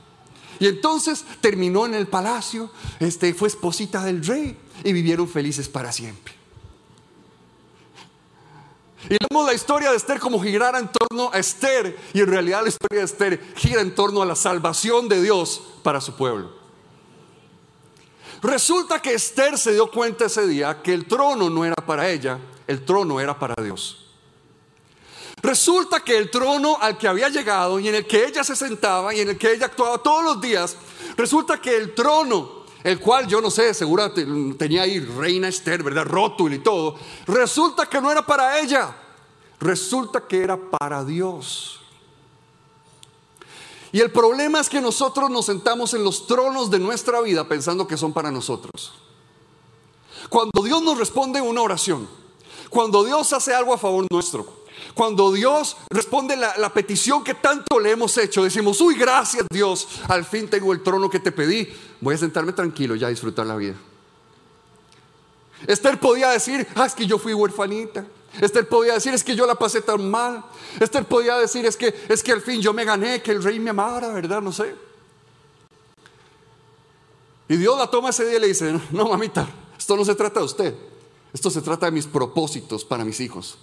Y 0.59 0.67
entonces 0.67 1.25
terminó 1.41 1.87
en 1.87 1.95
el 1.95 2.07
palacio, 2.07 2.69
este, 2.99 3.33
fue 3.33 3.47
esposita 3.47 4.03
del 4.03 4.23
rey 4.23 4.55
y 4.83 4.93
vivieron 4.93 5.27
felices 5.27 5.69
para 5.69 5.91
siempre. 5.91 6.33
Y 9.09 9.17
vemos 9.29 9.45
la 9.45 9.53
historia 9.53 9.89
de 9.91 9.97
Esther 9.97 10.19
como 10.19 10.41
girar 10.41 10.75
en 10.75 10.89
torno 10.89 11.31
a 11.33 11.39
Esther 11.39 11.97
y 12.13 12.19
en 12.19 12.27
realidad 12.27 12.61
la 12.61 12.69
historia 12.69 12.99
de 12.99 13.05
Esther 13.05 13.53
gira 13.55 13.81
en 13.81 13.95
torno 13.95 14.21
a 14.21 14.25
la 14.25 14.35
salvación 14.35 15.07
de 15.07 15.21
Dios 15.21 15.61
para 15.83 15.99
su 15.99 16.15
pueblo. 16.15 16.61
Resulta 18.41 19.01
que 19.01 19.13
Esther 19.13 19.57
se 19.57 19.73
dio 19.73 19.89
cuenta 19.89 20.25
ese 20.25 20.47
día 20.47 20.81
que 20.81 20.93
el 20.93 21.05
trono 21.05 21.49
no 21.49 21.65
era 21.65 21.75
para 21.75 22.09
ella, 22.09 22.39
el 22.67 22.85
trono 22.85 23.19
era 23.19 23.37
para 23.37 23.55
Dios. 23.61 24.01
Resulta 25.43 26.01
que 26.01 26.17
el 26.17 26.29
trono 26.29 26.77
al 26.79 26.97
que 26.97 27.07
había 27.07 27.29
llegado 27.29 27.79
y 27.79 27.87
en 27.87 27.95
el 27.95 28.05
que 28.05 28.25
ella 28.25 28.43
se 28.43 28.55
sentaba 28.55 29.13
y 29.13 29.21
en 29.21 29.29
el 29.29 29.37
que 29.37 29.51
ella 29.51 29.65
actuaba 29.65 29.97
todos 29.97 30.23
los 30.23 30.41
días, 30.41 30.75
resulta 31.17 31.59
que 31.59 31.75
el 31.75 31.95
trono, 31.95 32.60
el 32.83 32.99
cual 32.99 33.27
yo 33.27 33.41
no 33.41 33.51
sé, 33.51 33.73
seguro 33.73 34.11
tenía 34.57 34.83
ahí 34.83 34.99
reina 34.99 35.47
Esther, 35.47 35.83
¿verdad? 35.83 36.05
Rótulo 36.05 36.55
y 36.55 36.59
todo, 36.59 36.95
resulta 37.27 37.85
que 37.87 38.01
no 38.01 38.11
era 38.11 38.25
para 38.25 38.59
ella, 38.59 38.95
resulta 39.59 40.27
que 40.27 40.43
era 40.43 40.57
para 40.57 41.03
Dios. 41.03 41.79
Y 43.91 43.99
el 43.99 44.11
problema 44.11 44.59
es 44.59 44.69
que 44.69 44.79
nosotros 44.79 45.29
nos 45.29 45.45
sentamos 45.45 45.93
en 45.93 46.03
los 46.03 46.25
tronos 46.25 46.71
de 46.71 46.79
nuestra 46.79 47.19
vida 47.21 47.47
pensando 47.47 47.87
que 47.87 47.97
son 47.97 48.13
para 48.13 48.31
nosotros. 48.31 48.93
Cuando 50.29 50.63
Dios 50.63 50.81
nos 50.81 50.97
responde 50.97 51.41
una 51.41 51.61
oración, 51.61 52.07
cuando 52.69 53.03
Dios 53.03 53.33
hace 53.33 53.53
algo 53.53 53.73
a 53.73 53.77
favor 53.77 54.07
nuestro, 54.09 54.60
cuando 54.93 55.31
Dios 55.31 55.77
responde 55.89 56.35
la, 56.35 56.73
petición 56.73 57.23
que 57.23 57.33
tanto 57.33 57.79
le 57.79 57.91
hemos 57.91 58.17
hecho, 58.17 58.43
decimos, 58.43 58.79
uy, 58.81 58.95
gracias 58.95 59.45
Dios, 59.51 59.87
al 60.07 60.25
fin 60.25 60.49
tengo 60.49 60.73
el 60.73 60.81
trono 60.81 61.09
que 61.09 61.19
te 61.19 61.31
pedí, 61.31 61.67
voy 61.99 62.15
a 62.15 62.17
sentarme 62.17 62.53
tranquilo 62.53 62.95
ya 62.95 63.07
a 63.07 63.09
disfrutar 63.09 63.45
la 63.45 63.55
vida. 63.55 63.75
Esther 65.67 65.99
podía 65.99 66.29
decir, 66.29 66.67
ah, 66.75 66.85
es 66.85 66.95
que 66.95 67.05
yo 67.05 67.19
fui 67.19 67.33
huerfanita. 67.33 68.05
Esther 68.39 68.67
podía 68.67 68.93
decir, 68.93 69.13
es 69.13 69.23
que 69.23 69.35
yo 69.35 69.45
la 69.45 69.55
pasé 69.55 69.81
tan 69.81 70.09
mal. 70.09 70.43
Esther 70.79 71.05
podía 71.05 71.37
decir, 71.37 71.65
es 71.65 71.77
que, 71.77 71.93
es 72.07 72.23
que 72.23 72.31
al 72.31 72.41
fin 72.41 72.61
yo 72.61 72.73
me 72.73 72.85
gané, 72.85 73.21
que 73.21 73.31
el 73.31 73.43
rey 73.43 73.59
me 73.59 73.69
amara, 73.69 74.07
¿verdad? 74.09 74.41
No 74.41 74.51
sé. 74.51 74.73
Y 77.47 77.57
Dios 77.57 77.77
la 77.77 77.87
toma 77.87 78.09
ese 78.09 78.25
día 78.25 78.37
y 78.37 78.41
le 78.41 78.47
dice, 78.47 78.79
no, 78.91 79.09
mamita, 79.09 79.47
esto 79.77 79.95
no 79.95 80.05
se 80.05 80.15
trata 80.15 80.39
de 80.39 80.45
usted. 80.45 80.75
Esto 81.33 81.49
se 81.49 81.61
trata 81.61 81.85
de 81.85 81.91
mis 81.91 82.07
propósitos 82.07 82.85
para 82.85 83.05
mis 83.05 83.19
hijos. 83.19 83.57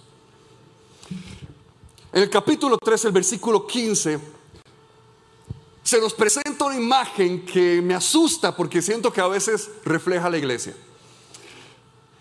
En 2.11 2.23
el 2.23 2.29
capítulo 2.29 2.77
3, 2.77 3.05
el 3.05 3.11
versículo 3.11 3.67
15, 3.67 4.19
se 5.83 6.01
nos 6.01 6.13
presenta 6.13 6.65
una 6.65 6.75
imagen 6.75 7.45
que 7.45 7.81
me 7.81 7.93
asusta 7.93 8.55
porque 8.55 8.81
siento 8.81 9.13
que 9.13 9.21
a 9.21 9.27
veces 9.27 9.69
refleja 9.85 10.29
la 10.29 10.37
iglesia. 10.37 10.75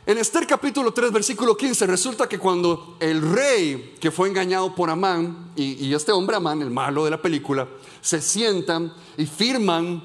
En 0.07 0.19
Esther 0.19 0.47
capítulo 0.47 0.93
3, 0.93 1.13
versículo 1.13 1.57
15, 1.57 1.87
resulta 1.87 2.29
que 2.29 2.39
cuando 2.39 2.97
el 3.01 3.21
rey 3.21 3.97
que 4.01 4.11
fue 4.11 4.29
engañado 4.29 4.75
por 4.75 4.89
Amán 4.89 5.53
y, 5.57 5.93
este 5.93 6.13
hombre 6.13 6.37
Amán, 6.37 6.63
el 6.63 6.71
malo 6.71 7.05
de 7.05 7.11
la 7.11 7.21
película, 7.21 7.69
se 8.01 8.23
sientan 8.23 8.93
y 9.17 9.27
firman 9.27 10.03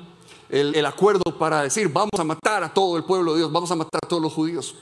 el, 0.50 0.75
el 0.75 0.86
acuerdo 0.86 1.38
para 1.38 1.62
decir, 1.62 1.88
vamos 1.90 2.20
a 2.20 2.24
matar 2.24 2.63
a 2.63 2.74
todo 2.74 2.98
el 2.98 3.04
pueblo 3.04 3.34
de 3.34 3.40
Dios, 3.40 3.52
vamos 3.52 3.72
a 3.72 3.75
matar 3.75 4.00
a 4.04 4.08
todos 4.08 4.22
los 4.22 4.34
judíos 4.34 4.75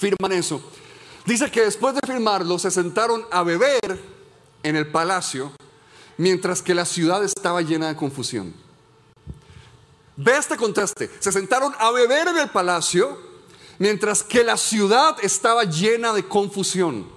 firman 0.00 0.32
eso. 0.32 0.60
Dice 1.26 1.50
que 1.50 1.60
después 1.60 1.94
de 1.94 2.00
firmarlo 2.06 2.58
se 2.58 2.70
sentaron 2.70 3.24
a 3.30 3.42
beber 3.42 4.19
en 4.62 4.76
el 4.76 4.86
palacio 4.90 5.52
mientras 6.16 6.62
que 6.62 6.74
la 6.74 6.84
ciudad 6.84 7.24
estaba 7.24 7.62
llena 7.62 7.88
de 7.88 7.96
confusión. 7.96 8.54
Ve 10.16 10.36
este 10.36 10.56
contraste. 10.56 11.10
Se 11.18 11.32
sentaron 11.32 11.72
a 11.78 11.90
beber 11.90 12.28
en 12.28 12.38
el 12.38 12.50
palacio 12.50 13.18
mientras 13.78 14.22
que 14.22 14.44
la 14.44 14.58
ciudad 14.58 15.16
estaba 15.22 15.64
llena 15.64 16.12
de 16.12 16.28
confusión. 16.28 17.08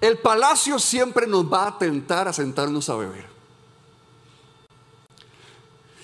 El 0.00 0.18
palacio 0.18 0.78
siempre 0.78 1.26
nos 1.26 1.52
va 1.52 1.66
a 1.66 1.78
tentar 1.78 2.28
a 2.28 2.32
sentarnos 2.32 2.88
a 2.88 2.94
beber. 2.94 3.28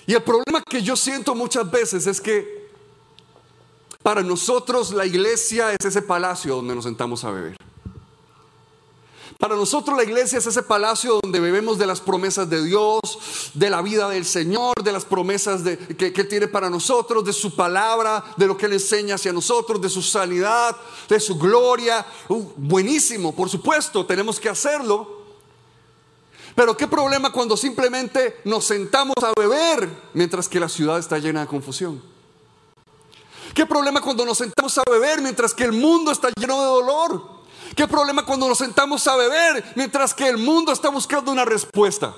Y 0.05 0.13
el 0.13 0.23
problema 0.23 0.61
que 0.69 0.81
yo 0.81 0.95
siento 0.95 1.33
muchas 1.33 1.69
veces 1.69 2.05
es 2.05 2.21
que 2.21 2.69
para 4.03 4.21
nosotros 4.21 4.91
la 4.91 5.05
iglesia 5.05 5.73
es 5.73 5.85
ese 5.85 6.01
palacio 6.01 6.55
donde 6.55 6.75
nos 6.75 6.83
sentamos 6.83 7.23
a 7.23 7.31
beber. 7.31 7.56
Para 9.37 9.55
nosotros 9.55 9.95
la 9.95 10.03
iglesia 10.03 10.39
es 10.39 10.47
ese 10.47 10.63
palacio 10.63 11.19
donde 11.21 11.39
bebemos 11.39 11.77
de 11.77 11.85
las 11.85 12.01
promesas 12.01 12.49
de 12.49 12.63
Dios, 12.63 13.51
de 13.53 13.69
la 13.69 13.83
vida 13.83 14.09
del 14.09 14.25
Señor, 14.25 14.83
de 14.83 14.91
las 14.91 15.05
promesas 15.05 15.61
que, 15.95 16.11
tiene 16.23 16.47
para 16.47 16.71
nosotros, 16.71 17.23
de 17.23 17.33
su 17.33 17.55
palabra, 17.55 18.23
de 18.35 18.47
lo 18.47 18.57
que 18.57 18.65
Él 18.65 18.73
enseña 18.73 19.15
hacia 19.15 19.31
nosotros, 19.31 19.79
de 19.79 19.89
su 19.89 20.01
sanidad, 20.01 20.75
de 21.07 21.19
su 21.19 21.37
gloria. 21.37 22.03
Uh, 22.29 22.45
buenísimo, 22.55 23.35
por 23.35 23.47
supuesto, 23.47 24.07
tenemos 24.07 24.39
que 24.39 24.49
hacerlo. 24.49 25.17
Pero 26.55 26.75
qué 26.75 26.87
problema 26.87 27.31
cuando 27.31 27.55
simplemente 27.55 28.41
nos 28.43 28.65
sentamos 28.65 29.15
a 29.21 29.39
beber 29.39 29.87
mientras 30.15 30.49
que 30.49 30.59
la 30.59 30.67
ciudad 30.67 30.97
está 30.97 31.19
llena 31.19 31.41
de 31.41 31.47
confusión. 31.47 32.01
¿Qué 33.53 33.67
problema 33.67 34.01
cuando 34.01 34.25
nos 34.25 34.39
sentamos 34.39 34.75
a 34.79 34.83
beber 34.89 35.21
mientras 35.21 35.53
que 35.53 35.63
el 35.63 35.73
mundo 35.73 36.11
está 36.11 36.29
lleno 36.35 36.59
de 36.59 36.65
dolor? 36.65 37.36
¿Qué 37.75 37.87
problema 37.87 38.25
cuando 38.25 38.47
nos 38.47 38.57
sentamos 38.57 39.07
a 39.07 39.15
beber 39.15 39.73
mientras 39.75 40.13
que 40.13 40.27
el 40.27 40.37
mundo 40.37 40.71
está 40.71 40.89
buscando 40.89 41.31
una 41.31 41.45
respuesta? 41.45 42.15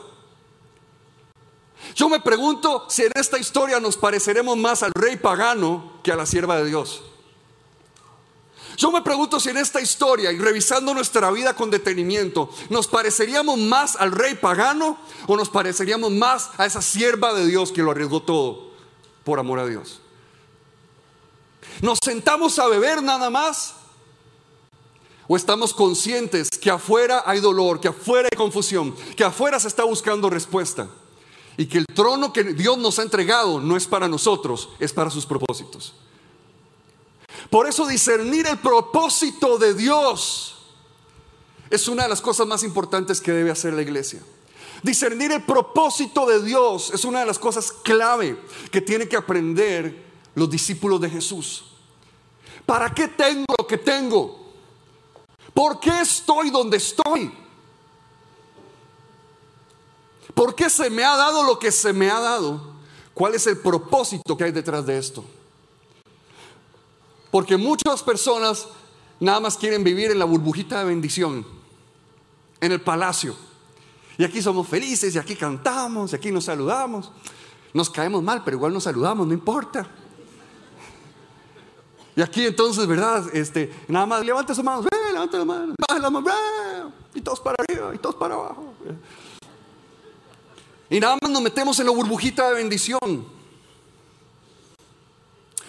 Yo 1.95 2.09
me 2.09 2.19
pregunto 2.19 2.85
si 2.89 3.03
en 3.03 3.11
esta 3.15 3.37
historia 3.37 3.79
nos 3.79 3.97
pareceremos 3.97 4.57
más 4.57 4.83
al 4.83 4.91
rey 4.93 5.17
pagano 5.17 5.99
que 6.03 6.11
a 6.11 6.15
la 6.15 6.25
sierva 6.25 6.57
de 6.57 6.65
Dios. 6.65 7.03
Yo 8.77 8.91
me 8.91 9.01
pregunto 9.01 9.41
si 9.41 9.49
en 9.49 9.57
esta 9.57 9.81
historia 9.81 10.31
y 10.31 10.37
revisando 10.37 10.93
nuestra 10.93 11.29
vida 11.31 11.53
con 11.53 11.69
detenimiento, 11.69 12.49
nos 12.69 12.87
pareceríamos 12.87 13.57
más 13.57 13.97
al 13.97 14.13
rey 14.13 14.35
pagano 14.35 14.97
o 15.27 15.35
nos 15.35 15.49
pareceríamos 15.49 16.11
más 16.11 16.51
a 16.57 16.65
esa 16.65 16.81
sierva 16.81 17.33
de 17.33 17.45
Dios 17.45 17.73
que 17.73 17.83
lo 17.83 17.91
arriesgó 17.91 18.21
todo 18.21 18.71
por 19.25 19.39
amor 19.39 19.59
a 19.59 19.65
Dios. 19.65 19.99
¿Nos 21.81 21.99
sentamos 22.01 22.57
a 22.59 22.67
beber 22.67 23.03
nada 23.03 23.29
más? 23.29 23.75
¿O 25.31 25.37
estamos 25.37 25.75
conscientes 25.75 26.49
que 26.49 26.71
afuera 26.71 27.21
hay 27.23 27.39
dolor, 27.39 27.79
que 27.79 27.87
afuera 27.87 28.27
hay 28.31 28.35
confusión, 28.35 28.95
que 29.15 29.23
afuera 29.23 29.59
se 29.59 29.67
está 29.67 29.83
buscando 29.83 30.27
respuesta? 30.27 30.89
Y 31.55 31.67
que 31.67 31.77
el 31.77 31.85
trono 31.85 32.33
que 32.33 32.43
Dios 32.43 32.79
nos 32.79 32.97
ha 32.97 33.03
entregado 33.03 33.59
no 33.59 33.77
es 33.77 33.85
para 33.85 34.07
nosotros, 34.07 34.69
es 34.79 34.91
para 34.91 35.11
sus 35.11 35.27
propósitos. 35.27 35.93
Por 37.51 37.67
eso 37.67 37.85
discernir 37.85 38.47
el 38.47 38.57
propósito 38.57 39.59
de 39.59 39.75
Dios 39.75 40.57
es 41.69 41.87
una 41.87 42.03
de 42.03 42.09
las 42.09 42.21
cosas 42.21 42.47
más 42.47 42.63
importantes 42.63 43.21
que 43.21 43.31
debe 43.31 43.51
hacer 43.51 43.73
la 43.73 43.83
iglesia. 43.83 44.23
Discernir 44.81 45.31
el 45.31 45.43
propósito 45.43 46.25
de 46.25 46.41
Dios 46.41 46.89
es 46.91 47.05
una 47.05 47.19
de 47.19 47.27
las 47.27 47.37
cosas 47.37 47.71
clave 47.71 48.35
que 48.71 48.81
tienen 48.81 49.07
que 49.07 49.17
aprender 49.17 50.05
los 50.33 50.49
discípulos 50.49 50.99
de 50.99 51.11
Jesús. 51.11 51.65
¿Para 52.65 52.91
qué 52.95 53.09
tengo 53.09 53.45
lo 53.59 53.67
que 53.67 53.77
tengo? 53.77 54.48
¿Por 55.59 55.77
qué 55.77 55.99
estoy 55.99 56.51
donde 56.51 56.77
estoy? 56.77 57.29
¿Por 60.33 60.55
qué 60.55 60.69
se 60.69 60.89
me 60.89 61.03
ha 61.03 61.17
dado 61.17 61.43
lo 61.43 61.59
que 61.59 61.69
se 61.69 61.91
me 61.91 62.09
ha 62.09 62.17
dado? 62.17 62.61
¿Cuál 63.13 63.35
es 63.35 63.45
el 63.45 63.57
propósito 63.57 64.37
que 64.37 64.45
hay 64.45 64.53
detrás 64.53 64.85
de 64.85 64.97
esto? 64.97 65.21
Porque 67.29 67.57
muchas 67.57 68.01
personas 68.03 68.69
nada 69.19 69.41
más 69.41 69.57
quieren 69.57 69.83
vivir 69.83 70.11
en 70.11 70.19
la 70.19 70.23
burbujita 70.23 70.79
de 70.79 70.85
bendición, 70.85 71.45
en 72.61 72.71
el 72.71 72.79
palacio. 72.79 73.35
Y 74.17 74.23
aquí 74.23 74.41
somos 74.41 74.65
felices, 74.65 75.13
y 75.13 75.17
aquí 75.17 75.35
cantamos, 75.35 76.13
y 76.13 76.15
aquí 76.15 76.31
nos 76.31 76.45
saludamos. 76.45 77.11
Nos 77.73 77.89
caemos 77.89 78.23
mal, 78.23 78.45
pero 78.45 78.55
igual 78.55 78.71
nos 78.71 78.85
saludamos, 78.85 79.27
no 79.27 79.33
importa. 79.33 79.89
Y 82.15 82.21
aquí 82.21 82.45
entonces, 82.45 82.87
¿verdad? 82.87 83.25
Este, 83.33 83.73
nada 83.89 84.05
más 84.05 84.25
levante 84.25 84.55
sus 84.55 84.63
manos, 84.63 84.85
levante 85.19 85.37
las 85.37 85.45
manos, 85.45 85.75
baje 85.87 86.01
las 86.01 86.11
manos, 86.11 86.93
y 87.13 87.21
todos 87.21 87.39
para 87.39 87.55
arriba, 87.59 87.93
y 87.93 87.97
todos 87.97 88.15
para 88.15 88.35
abajo. 88.35 88.73
Y 90.89 90.99
nada 90.99 91.17
más 91.21 91.29
nos 91.29 91.41
metemos 91.41 91.79
en 91.79 91.85
la 91.85 91.91
burbujita 91.91 92.49
de 92.49 92.55
bendición. 92.55 93.25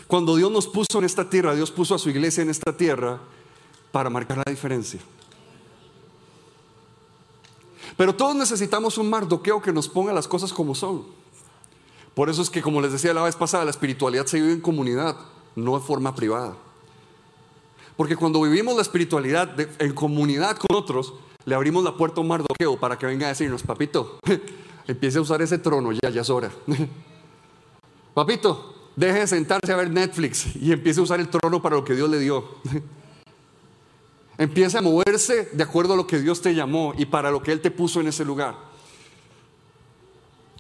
Cuando 0.07 0.37
Dios 0.37 0.51
nos 0.51 0.67
puso 0.67 0.99
en 0.99 1.05
esta 1.05 1.29
tierra, 1.29 1.55
Dios 1.55 1.71
puso 1.71 1.95
a 1.95 1.99
su 1.99 2.11
iglesia 2.11 2.43
en 2.43 2.51
esta 2.51 2.77
tierra 2.77 3.19
para 3.93 4.09
marcar 4.09 4.39
la 4.39 4.51
diferencia. 4.51 5.01
Pero 7.97 8.15
todos 8.15 8.35
necesitamos 8.35 8.99
un 8.99 9.11
mardoqueo 9.11 9.61
que 9.61 9.73
nos 9.73 9.89
ponga 9.89 10.13
las 10.13 10.27
cosas 10.27 10.53
como 10.53 10.75
son. 10.75 11.05
Por 12.15 12.31
eso 12.31 12.43
es 12.43 12.51
que, 12.51 12.63
como 12.63 12.81
les 12.81 12.93
decía 12.93 13.13
la 13.13 13.23
vez 13.23 13.37
pasada, 13.37 13.65
la 13.65 13.71
espiritualidad 13.71 14.27
se 14.27 14.41
vive 14.41 14.53
en 14.53 14.61
comunidad, 14.61 15.17
no 15.55 15.79
de 15.79 15.85
forma 15.85 16.15
privada. 16.15 16.57
Porque 18.01 18.17
cuando 18.17 18.41
vivimos 18.41 18.75
la 18.75 18.81
espiritualidad 18.81 19.55
en 19.79 19.93
comunidad 19.93 20.57
con 20.57 20.75
otros, 20.75 21.13
le 21.45 21.55
abrimos 21.55 21.85
la 21.85 21.99
puerta 21.99 22.19
a 22.19 22.23
un 22.23 22.29
mardoqueo 22.29 22.81
para 22.81 22.97
que 22.97 23.05
venga 23.05 23.27
a 23.27 23.29
decirnos, 23.29 23.63
papito, 23.63 24.19
empiece 24.87 25.19
a 25.19 25.21
usar 25.21 25.43
ese 25.43 25.59
trono, 25.59 25.93
ya, 25.93 26.09
ya 26.09 26.23
es 26.23 26.31
hora. 26.31 26.51
papito, 28.15 28.91
deje 28.97 29.19
de 29.19 29.27
sentarse 29.27 29.71
a 29.71 29.77
ver 29.77 29.91
Netflix 29.91 30.57
y 30.57 30.73
empiece 30.73 30.99
a 30.99 31.03
usar 31.03 31.21
el 31.21 31.29
trono 31.29 31.61
para 31.61 31.77
lo 31.77 31.85
que 31.85 31.95
Dios 31.95 32.09
le 32.09 32.19
dio. 32.19 32.49
Empieza 34.39 34.79
a 34.79 34.81
moverse 34.81 35.51
de 35.53 35.63
acuerdo 35.63 35.93
a 35.93 35.97
lo 35.97 36.07
que 36.07 36.21
Dios 36.21 36.41
te 36.41 36.55
llamó 36.55 36.95
y 36.97 37.05
para 37.05 37.31
lo 37.31 37.43
que 37.43 37.53
Él 37.53 37.61
te 37.61 37.71
puso 37.71 38.01
en 38.01 38.07
ese 38.07 38.25
lugar. 38.25 38.57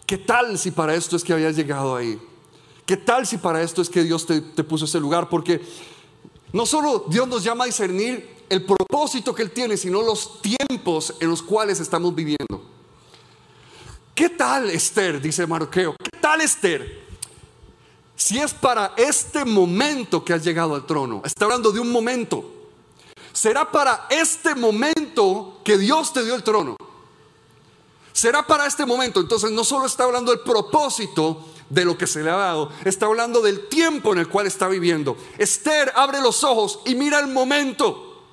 ¿Qué 0.04 0.18
tal 0.18 0.58
si 0.58 0.72
para 0.72 0.94
esto 0.94 1.16
es 1.16 1.24
que 1.24 1.32
habías 1.32 1.56
llegado 1.56 1.96
ahí? 1.96 2.20
¿Qué 2.84 2.98
tal 2.98 3.26
si 3.26 3.38
para 3.38 3.62
esto 3.62 3.80
es 3.80 3.88
que 3.88 4.02
Dios 4.02 4.26
te, 4.26 4.42
te 4.42 4.62
puso 4.62 4.84
ese 4.84 5.00
lugar? 5.00 5.30
Porque 5.30 5.62
no 6.52 6.66
solo 6.66 7.04
Dios 7.08 7.28
nos 7.28 7.42
llama 7.42 7.64
a 7.64 7.66
discernir 7.66 8.44
el 8.48 8.64
propósito 8.64 9.34
que 9.34 9.42
Él 9.42 9.50
tiene, 9.50 9.76
sino 9.76 10.02
los 10.02 10.40
tiempos 10.42 11.14
en 11.20 11.30
los 11.30 11.42
cuales 11.42 11.80
estamos 11.80 12.14
viviendo. 12.14 12.64
¿Qué 14.14 14.28
tal 14.28 14.70
Esther? 14.70 15.20
Dice 15.20 15.46
Marqueo. 15.46 15.94
¿Qué 16.02 16.18
tal 16.18 16.40
Esther? 16.40 17.00
Si 18.16 18.38
es 18.38 18.52
para 18.52 18.92
este 18.96 19.44
momento 19.44 20.24
que 20.24 20.34
has 20.34 20.44
llegado 20.44 20.74
al 20.74 20.84
trono, 20.84 21.22
está 21.24 21.44
hablando 21.44 21.72
de 21.72 21.80
un 21.80 21.90
momento 21.90 22.60
será 23.32 23.70
para 23.70 24.06
este 24.10 24.54
momento 24.54 25.60
que 25.64 25.78
Dios 25.78 26.12
te 26.12 26.24
dio 26.24 26.34
el 26.34 26.42
trono. 26.42 26.76
Será 28.12 28.46
para 28.46 28.66
este 28.66 28.84
momento. 28.84 29.20
Entonces 29.20 29.50
no 29.50 29.64
solo 29.64 29.86
está 29.86 30.04
hablando 30.04 30.32
del 30.32 30.40
propósito 30.40 31.46
de 31.70 31.84
lo 31.84 31.96
que 31.96 32.06
se 32.06 32.22
le 32.22 32.30
ha 32.30 32.36
dado, 32.36 32.70
está 32.84 33.06
hablando 33.06 33.40
del 33.40 33.68
tiempo 33.68 34.12
en 34.12 34.18
el 34.18 34.28
cual 34.28 34.46
está 34.46 34.68
viviendo. 34.68 35.16
Esther 35.38 35.92
abre 35.94 36.20
los 36.20 36.44
ojos 36.44 36.80
y 36.84 36.94
mira 36.94 37.18
el 37.20 37.28
momento. 37.28 38.24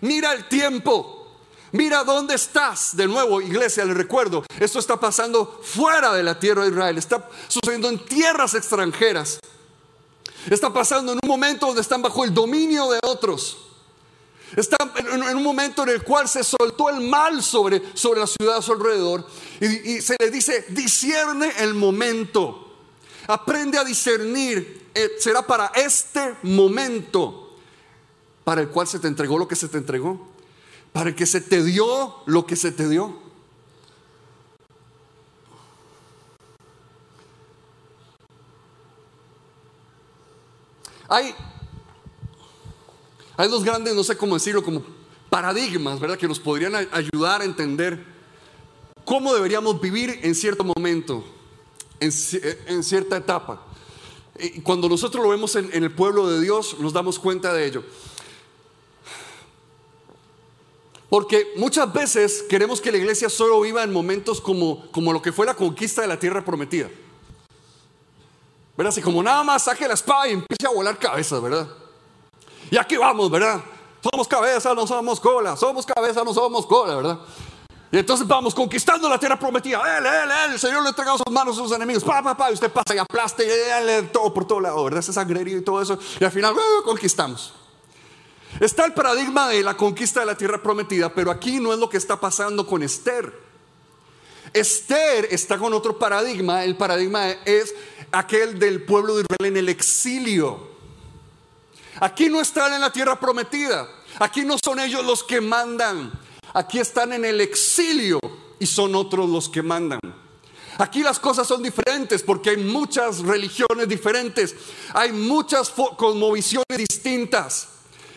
Mira 0.00 0.32
el 0.32 0.48
tiempo. 0.48 1.28
Mira 1.72 2.02
dónde 2.02 2.34
estás. 2.34 2.96
De 2.96 3.06
nuevo, 3.06 3.40
iglesia, 3.40 3.84
le 3.84 3.94
recuerdo, 3.94 4.44
esto 4.58 4.78
está 4.78 4.98
pasando 4.98 5.60
fuera 5.62 6.12
de 6.14 6.22
la 6.22 6.38
tierra 6.38 6.64
de 6.64 6.70
Israel. 6.70 6.98
Está 6.98 7.28
sucediendo 7.46 7.88
en 7.88 8.04
tierras 8.04 8.54
extranjeras. 8.54 9.38
Está 10.48 10.72
pasando 10.72 11.12
en 11.12 11.18
un 11.22 11.28
momento 11.28 11.66
donde 11.66 11.82
están 11.82 12.02
bajo 12.02 12.24
el 12.24 12.32
dominio 12.32 12.90
de 12.90 12.98
otros. 13.02 13.58
Está 14.56 14.76
en 14.96 15.36
un 15.36 15.42
momento 15.44 15.84
en 15.84 15.90
el 15.90 16.02
cual 16.02 16.28
se 16.28 16.42
soltó 16.42 16.88
el 16.88 17.00
mal 17.00 17.42
sobre, 17.42 17.82
sobre 17.94 18.20
la 18.20 18.26
ciudad 18.26 18.56
a 18.56 18.62
su 18.62 18.72
alrededor 18.72 19.24
y, 19.60 20.00
se 20.00 20.16
le 20.18 20.30
dice, 20.30 20.64
discierne 20.70 21.52
el 21.58 21.74
momento. 21.74 22.69
Aprende 23.32 23.78
a 23.78 23.84
discernir. 23.84 24.88
Eh, 24.94 25.10
será 25.18 25.46
para 25.46 25.66
este 25.74 26.36
momento 26.42 27.56
para 28.44 28.60
el 28.60 28.68
cual 28.68 28.86
se 28.86 28.98
te 28.98 29.06
entregó 29.06 29.38
lo 29.38 29.46
que 29.46 29.56
se 29.56 29.68
te 29.68 29.78
entregó. 29.78 30.28
Para 30.92 31.10
el 31.10 31.14
que 31.14 31.26
se 31.26 31.40
te 31.40 31.62
dio 31.62 32.16
lo 32.26 32.46
que 32.46 32.56
se 32.56 32.72
te 32.72 32.88
dio. 32.88 33.16
Hay 41.08 41.34
hay 43.40 43.48
dos 43.48 43.64
grandes, 43.64 43.94
no 43.94 44.04
sé 44.04 44.18
cómo 44.18 44.34
decirlo, 44.34 44.62
como 44.62 44.82
paradigmas, 45.30 45.98
¿verdad? 45.98 46.18
Que 46.18 46.28
nos 46.28 46.38
podrían 46.38 46.74
ayudar 46.92 47.40
a 47.40 47.44
entender 47.44 48.04
cómo 49.06 49.32
deberíamos 49.32 49.80
vivir 49.80 50.20
en 50.22 50.34
cierto 50.34 50.62
momento, 50.62 51.24
en, 52.00 52.82
cierta 52.82 53.16
etapa. 53.16 53.62
Y 54.38 54.62
cuando 54.62 54.88
nosotros 54.88 55.22
lo 55.22 55.30
vemos 55.30 55.54
en, 55.56 55.70
el 55.72 55.92
pueblo 55.94 56.28
de 56.28 56.40
Dios, 56.40 56.76
nos 56.80 56.92
damos 56.92 57.18
cuenta 57.18 57.52
de 57.52 57.66
ello. 57.66 57.84
Porque 61.08 61.52
muchas 61.56 61.92
veces 61.92 62.44
queremos 62.48 62.80
que 62.80 62.92
la 62.92 62.98
iglesia 62.98 63.28
solo 63.28 63.60
viva 63.60 63.82
en 63.82 63.92
momentos 63.92 64.40
como, 64.40 64.90
como 64.92 65.12
lo 65.12 65.20
que 65.20 65.32
fue 65.32 65.44
la 65.44 65.54
conquista 65.54 66.02
de 66.02 66.08
la 66.08 66.18
tierra 66.18 66.44
prometida. 66.44 66.88
¿Verdad? 68.76 68.92
Así 68.92 69.02
como 69.02 69.22
nada 69.22 69.42
más 69.44 69.64
saque 69.64 69.86
la 69.86 69.94
espada 69.94 70.28
y 70.28 70.32
empiece 70.32 70.66
a 70.66 70.70
volar 70.70 70.98
cabezas, 70.98 71.42
¿verdad? 71.42 71.68
Y 72.70 72.76
aquí 72.76 72.96
vamos, 72.96 73.30
¿verdad? 73.30 73.60
Somos 74.00 74.26
cabeza, 74.26 74.72
no 74.74 74.86
somos 74.86 75.20
cola. 75.20 75.56
Somos 75.56 75.84
cabeza, 75.84 76.24
no 76.24 76.32
somos 76.32 76.64
cola, 76.64 76.96
¿verdad? 76.96 77.18
Y 77.92 77.98
entonces 77.98 78.26
vamos 78.26 78.54
conquistando 78.54 79.08
la 79.08 79.18
tierra 79.18 79.36
prometida. 79.36 79.98
Él, 79.98 80.06
él, 80.06 80.12
él, 80.46 80.52
el 80.52 80.58
Señor 80.60 80.82
le 80.82 80.90
entregado 80.90 81.18
sus 81.18 81.32
manos 81.32 81.58
a 81.58 81.60
sus 81.60 81.72
enemigos. 81.72 82.04
Pa, 82.04 82.22
pa, 82.22 82.36
pa, 82.36 82.50
y 82.50 82.54
usted 82.54 82.70
pasa 82.70 82.94
y 82.94 82.98
aplasta 82.98 83.42
todo 84.12 84.32
por 84.32 84.46
todo 84.46 84.60
lado, 84.60 84.84
¿verdad? 84.84 85.00
Ese 85.00 85.12
sangrerío 85.12 85.58
y 85.58 85.62
todo 85.62 85.82
eso. 85.82 85.98
Y 86.20 86.24
al 86.24 86.30
final, 86.30 86.54
uh, 86.54 86.84
conquistamos. 86.84 87.52
Está 88.60 88.84
el 88.84 88.94
paradigma 88.94 89.48
de 89.48 89.62
la 89.62 89.76
conquista 89.76 90.20
de 90.20 90.26
la 90.26 90.36
tierra 90.36 90.62
prometida, 90.62 91.12
pero 91.12 91.30
aquí 91.30 91.58
no 91.58 91.72
es 91.72 91.78
lo 91.78 91.88
que 91.88 91.96
está 91.96 92.18
pasando 92.18 92.66
con 92.66 92.82
Esther. 92.82 93.32
Esther 94.52 95.28
está 95.30 95.58
con 95.58 95.72
otro 95.72 95.98
paradigma. 95.98 96.64
El 96.64 96.76
paradigma 96.76 97.30
es 97.44 97.74
aquel 98.12 98.58
del 98.58 98.84
pueblo 98.84 99.16
de 99.16 99.22
Israel 99.22 99.52
en 99.52 99.56
el 99.56 99.68
exilio. 99.68 100.70
Aquí 102.00 102.28
no 102.28 102.40
están 102.40 102.72
en 102.72 102.80
la 102.80 102.92
tierra 102.92 103.18
prometida. 103.18 103.88
Aquí 104.18 104.44
no 104.44 104.56
son 104.62 104.78
ellos 104.80 105.04
los 105.04 105.22
que 105.24 105.40
mandan. 105.40 106.12
Aquí 106.54 106.78
están 106.78 107.12
en 107.12 107.24
el 107.24 107.40
exilio 107.40 108.18
y 108.58 108.66
son 108.66 108.94
otros 108.94 109.28
los 109.28 109.48
que 109.48 109.62
mandan. 109.62 110.00
Aquí 110.78 111.02
las 111.02 111.18
cosas 111.18 111.46
son 111.46 111.62
diferentes 111.62 112.22
porque 112.22 112.50
hay 112.50 112.56
muchas 112.56 113.20
religiones 113.20 113.86
diferentes. 113.88 114.54
Hay 114.94 115.12
muchas 115.12 115.70
cosmovisiones 115.70 116.78
distintas. 116.78 117.68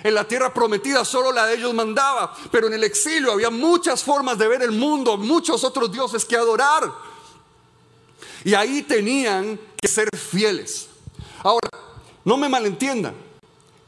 En 0.03 0.13
la 0.13 0.25
tierra 0.25 0.53
prometida 0.53 1.05
solo 1.05 1.31
la 1.31 1.45
de 1.45 1.55
ellos 1.55 1.73
mandaba, 1.73 2.35
pero 2.51 2.67
en 2.67 2.73
el 2.73 2.83
exilio 2.83 3.31
había 3.31 3.49
muchas 3.49 4.03
formas 4.03 4.37
de 4.37 4.47
ver 4.47 4.61
el 4.61 4.71
mundo, 4.71 5.17
muchos 5.17 5.63
otros 5.63 5.91
dioses 5.91 6.25
que 6.25 6.35
adorar. 6.35 6.91
Y 8.43 8.53
ahí 8.53 8.81
tenían 8.83 9.59
que 9.81 9.87
ser 9.87 10.09
fieles. 10.17 10.87
Ahora, 11.41 11.69
no 12.25 12.35
me 12.37 12.49
malentiendan. 12.49 13.15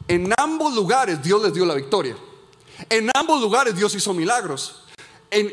En 0.07 0.33
ambos 0.37 0.73
lugares 0.73 1.21
Dios 1.21 1.41
les 1.41 1.53
dio 1.53 1.65
la 1.65 1.75
victoria. 1.75 2.15
En 2.89 3.09
ambos 3.15 3.41
lugares 3.41 3.75
Dios 3.75 3.95
hizo 3.95 4.13
milagros. 4.13 4.83
En, 5.31 5.51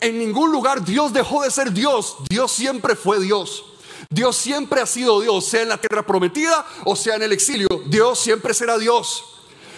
en 0.00 0.18
ningún 0.18 0.52
lugar 0.52 0.84
Dios 0.84 1.12
dejó 1.12 1.42
de 1.42 1.50
ser 1.50 1.72
Dios. 1.72 2.16
Dios 2.28 2.52
siempre 2.52 2.96
fue 2.96 3.20
Dios. 3.20 3.64
Dios 4.10 4.36
siempre 4.36 4.80
ha 4.80 4.86
sido 4.86 5.20
Dios, 5.20 5.44
sea 5.44 5.62
en 5.62 5.68
la 5.68 5.78
tierra 5.78 6.06
prometida 6.06 6.64
o 6.84 6.94
sea 6.94 7.16
en 7.16 7.22
el 7.22 7.32
exilio. 7.32 7.68
Dios 7.86 8.18
siempre 8.18 8.54
será 8.54 8.78
Dios. 8.78 9.24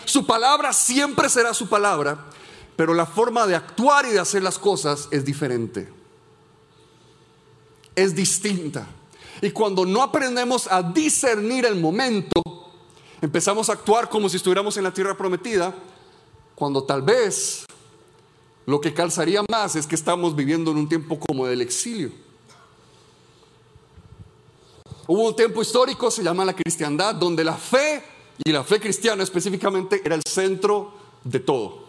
Su 0.04 0.26
palabra 0.26 0.72
siempre 0.72 1.28
será 1.28 1.54
su 1.54 1.68
palabra, 1.68 2.26
pero 2.76 2.94
la 2.94 3.06
forma 3.06 3.46
de 3.46 3.56
actuar 3.56 4.06
y 4.06 4.10
de 4.10 4.20
hacer 4.20 4.42
las 4.42 4.58
cosas 4.58 5.08
es 5.10 5.24
diferente. 5.24 5.88
es 7.94 8.14
distinta. 8.14 8.86
Y 9.40 9.50
cuando 9.50 9.84
no 9.84 10.02
aprendemos 10.02 10.70
a 10.70 10.82
discernir 10.82 11.64
el 11.64 11.76
momento, 11.76 12.42
empezamos 13.20 13.68
a 13.68 13.72
actuar 13.72 14.08
como 14.08 14.28
si 14.28 14.36
estuviéramos 14.36 14.76
en 14.76 14.84
la 14.84 14.92
tierra 14.92 15.16
prometida, 15.16 15.74
cuando 16.56 16.82
tal 16.82 17.02
vez 17.02 17.66
lo 18.64 18.80
que 18.80 18.92
calzaría 18.92 19.44
más 19.48 19.76
es 19.76 19.86
que 19.86 19.94
estamos 19.94 20.34
viviendo 20.34 20.72
en 20.72 20.78
un 20.78 20.88
tiempo 20.88 21.20
como 21.20 21.46
del 21.46 21.60
exilio. 21.60 22.10
Hubo 25.06 25.28
un 25.28 25.36
tiempo 25.36 25.62
histórico, 25.62 26.10
se 26.10 26.24
llama 26.24 26.44
la 26.44 26.56
cristiandad, 26.56 27.14
donde 27.14 27.44
la 27.44 27.54
fe, 27.54 28.02
y 28.44 28.50
la 28.50 28.64
fe 28.64 28.80
cristiana 28.80 29.22
específicamente, 29.22 30.02
era 30.04 30.16
el 30.16 30.22
centro 30.26 30.92
de 31.22 31.38
todo. 31.38 31.84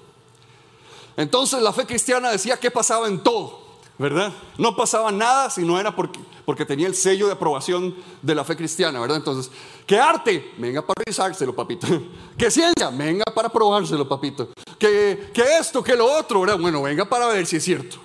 Entonces 1.15 1.61
la 1.63 1.73
fe 1.73 1.87
cristiana 1.87 2.29
decía 2.29 2.57
que 2.57 2.69
pasaba 2.69 3.07
en 3.07 3.23
todo. 3.23 3.66
¿Verdad? 3.97 4.31
No 4.57 4.75
pasaba 4.75 5.11
nada 5.11 5.49
si 5.49 5.63
no 5.63 5.79
era 5.79 5.95
porque, 5.95 6.65
tenía 6.65 6.87
el 6.87 6.95
sello 6.95 7.27
de 7.27 7.33
aprobación 7.33 7.95
de 8.21 8.35
la 8.35 8.43
fe 8.43 8.55
cristiana, 8.55 8.99
¿verdad? 8.99 9.17
Entonces, 9.17 9.51
¿qué 9.85 9.99
arte? 9.99 10.53
Venga 10.57 10.81
para 10.81 11.03
revisárselo, 11.05 11.55
papito. 11.55 11.87
¿Qué 12.37 12.51
ciencia? 12.51 12.89
Venga 12.91 13.25
para 13.33 13.49
probárselo, 13.49 14.07
papito. 14.07 14.49
¿Qué, 14.77 15.31
qué 15.33 15.57
esto? 15.59 15.83
¿Qué 15.83 15.95
lo 15.95 16.05
otro? 16.05 16.45
Bueno, 16.57 16.81
venga 16.81 17.05
para 17.05 17.27
ver 17.27 17.45
si 17.45 17.57
es 17.57 17.63
cierto. 17.63 17.97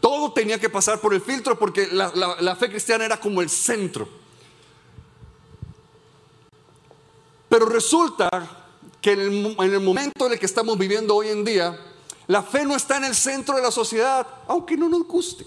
Todo 0.00 0.32
tenía 0.32 0.58
que 0.60 0.68
pasar 0.68 1.00
por 1.00 1.14
el 1.14 1.20
filtro 1.20 1.58
porque 1.58 1.88
la, 1.90 2.56
fe 2.56 2.68
cristiana 2.68 3.04
era 3.04 3.18
como 3.18 3.40
el 3.40 3.48
centro. 3.48 4.06
Pero 7.48 7.66
resulta 7.66 8.28
que 9.00 9.12
en 9.12 9.20
el 9.20 9.80
momento 9.80 10.26
en 10.26 10.34
el 10.34 10.38
que 10.38 10.46
estamos 10.46 10.76
viviendo 10.76 11.14
hoy 11.14 11.28
en 11.28 11.44
día, 11.44 11.78
la 12.28 12.42
fe 12.42 12.64
no 12.64 12.74
está 12.74 12.96
en 12.96 13.04
el 13.04 13.14
centro 13.14 13.56
de 13.56 13.62
la 13.62 13.70
sociedad, 13.70 14.26
aunque 14.48 14.76
no 14.76 14.88
nos 14.88 15.04
guste. 15.04 15.46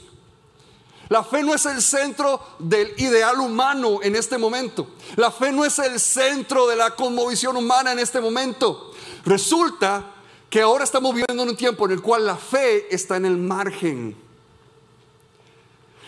La 1.10 1.24
fe 1.24 1.44
no 1.44 1.56
es 1.56 1.65
el 1.65 1.82
centro 1.82 2.39
del 2.60 2.94
ideal 2.98 3.39
humano 3.39 4.00
en 4.02 4.15
este 4.15 4.38
momento. 4.38 4.89
La 5.15 5.32
fe 5.32 5.52
no 5.52 5.65
es 5.65 5.80
el 5.80 6.00
centro 6.00 6.68
de 6.68 6.76
la 6.76 6.96
conmovisión 6.96 7.58
humana 7.58 7.92
en 7.92 8.00
este 8.00 8.22
momento. 8.22 8.92
Resulta 9.26 10.06
que 10.50 10.62
ahora 10.62 10.84
estamos 10.84 11.13
viviendo 11.13 11.44
en 11.44 11.50
un 11.50 11.58
tiempo 11.58 11.86
en 11.86 11.92
el 11.94 12.02
cual 12.02 12.26
la 12.26 12.38
fe 12.38 12.94
está 12.94 13.18
en 13.18 13.26
el 13.26 13.38
margen. 13.38 14.15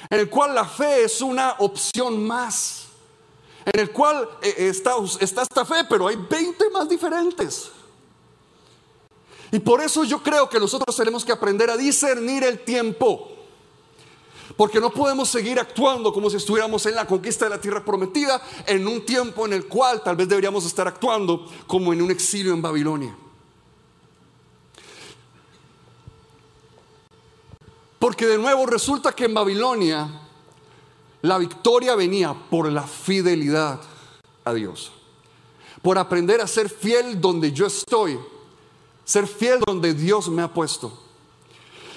En 0.10 0.20
el 0.20 0.30
cual 0.30 0.54
la 0.54 0.66
fe 0.66 1.04
es 1.04 1.20
una 1.22 1.56
opción 1.60 2.24
más. 2.24 2.86
En 3.66 3.80
el 3.80 3.92
cual 3.92 4.30
eh, 4.42 4.54
está, 4.58 4.94
está 5.20 5.42
esta 5.42 5.66
fe, 5.66 5.84
pero 5.90 6.08
hay 6.08 6.16
20 6.16 6.70
más 6.70 6.88
diferentes. 6.88 7.72
Y 9.52 9.60
por 9.60 9.82
eso 9.82 10.04
yo 10.06 10.24
creo 10.24 10.50
que 10.50 10.60
nosotros 10.60 10.96
tenemos 10.96 11.26
que 11.26 11.34
aprender 11.34 11.70
a 11.70 11.78
discernir 11.78 12.44
el 12.44 12.60
tiempo. 12.60 13.28
Porque 14.56 14.80
no 14.80 14.92
podemos 14.92 15.30
seguir 15.30 15.60
actuando 15.60 16.14
como 16.14 16.30
si 16.30 16.38
estuviéramos 16.38 16.86
en 16.86 16.96
la 16.96 17.06
conquista 17.06 17.46
de 17.46 17.52
la 17.52 17.62
tierra 17.62 17.84
prometida 17.84 18.42
en 18.66 18.88
un 18.88 19.06
tiempo 19.06 19.46
en 19.46 19.54
el 19.54 19.68
cual 19.68 20.04
tal 20.04 20.16
vez 20.16 20.28
deberíamos 20.28 20.66
estar 20.66 20.88
actuando 20.88 21.48
como 21.68 21.92
en 21.94 22.02
un 22.02 22.12
exilio 22.12 22.54
en 22.54 22.62
Babilonia. 22.62 23.16
Porque 28.00 28.26
de 28.26 28.38
nuevo 28.38 28.66
resulta 28.66 29.14
que 29.14 29.26
en 29.26 29.34
Babilonia 29.34 30.10
la 31.22 31.38
victoria 31.38 31.96
venía 31.96 32.34
por 32.34 32.72
la 32.72 32.84
fidelidad 32.84 33.80
a 34.44 34.54
Dios. 34.54 34.92
Por 35.82 35.98
aprender 35.98 36.42
a 36.42 36.48
ser 36.48 36.70
fiel 36.70 37.22
donde 37.22 37.52
yo 37.52 37.68
estoy 37.68 38.20
ser 39.04 39.28
fiel 39.28 39.60
donde 39.66 39.94
Dios 39.94 40.30
me 40.30 40.42
ha 40.42 40.54
puesto. 40.54 40.98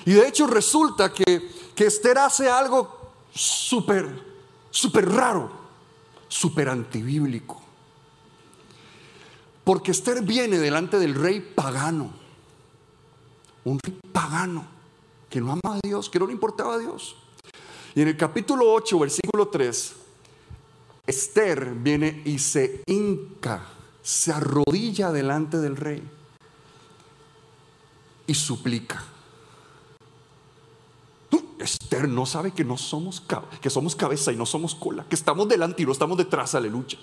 Y 0.04 0.12
de 0.12 0.28
hecho 0.28 0.46
resulta 0.46 1.12
que, 1.12 1.50
que 1.74 1.86
Esther 1.86 2.18
hace 2.18 2.48
algo 2.48 3.12
súper, 3.32 4.22
súper 4.70 5.08
raro, 5.08 5.50
súper 6.28 6.68
antibíblico. 6.68 7.60
Porque 9.64 9.92
Esther 9.92 10.22
viene 10.22 10.58
delante 10.58 10.98
del 10.98 11.14
rey 11.14 11.40
pagano, 11.40 12.10
un 13.64 13.78
rey 13.78 13.98
pagano 14.12 14.66
que 15.30 15.40
no 15.40 15.52
ama 15.52 15.76
a 15.76 15.80
Dios, 15.82 16.10
que 16.10 16.18
no 16.18 16.26
le 16.26 16.32
importaba 16.32 16.74
a 16.74 16.78
Dios. 16.78 17.16
Y 17.94 18.02
en 18.02 18.08
el 18.08 18.16
capítulo 18.16 18.70
8, 18.72 18.98
versículo 18.98 19.48
3, 19.48 19.94
Esther 21.06 21.72
viene 21.74 22.22
y 22.26 22.38
se 22.38 22.82
hinca, 22.86 23.66
se 24.02 24.32
arrodilla 24.32 25.12
delante 25.12 25.58
del 25.58 25.76
rey 25.76 26.02
y 28.26 28.34
suplica. 28.34 29.02
Esther 31.58 32.08
no 32.08 32.26
sabe 32.26 32.52
que 32.52 32.64
no 32.64 32.76
somos 32.76 33.22
que 33.60 33.70
somos 33.70 33.96
cabeza 33.96 34.32
y 34.32 34.36
no 34.36 34.44
somos 34.44 34.74
cola, 34.74 35.04
que 35.08 35.14
estamos 35.14 35.48
delante 35.48 35.82
y 35.82 35.86
no 35.86 35.92
estamos 35.92 36.18
detrás, 36.18 36.54
aleluya. 36.54 36.98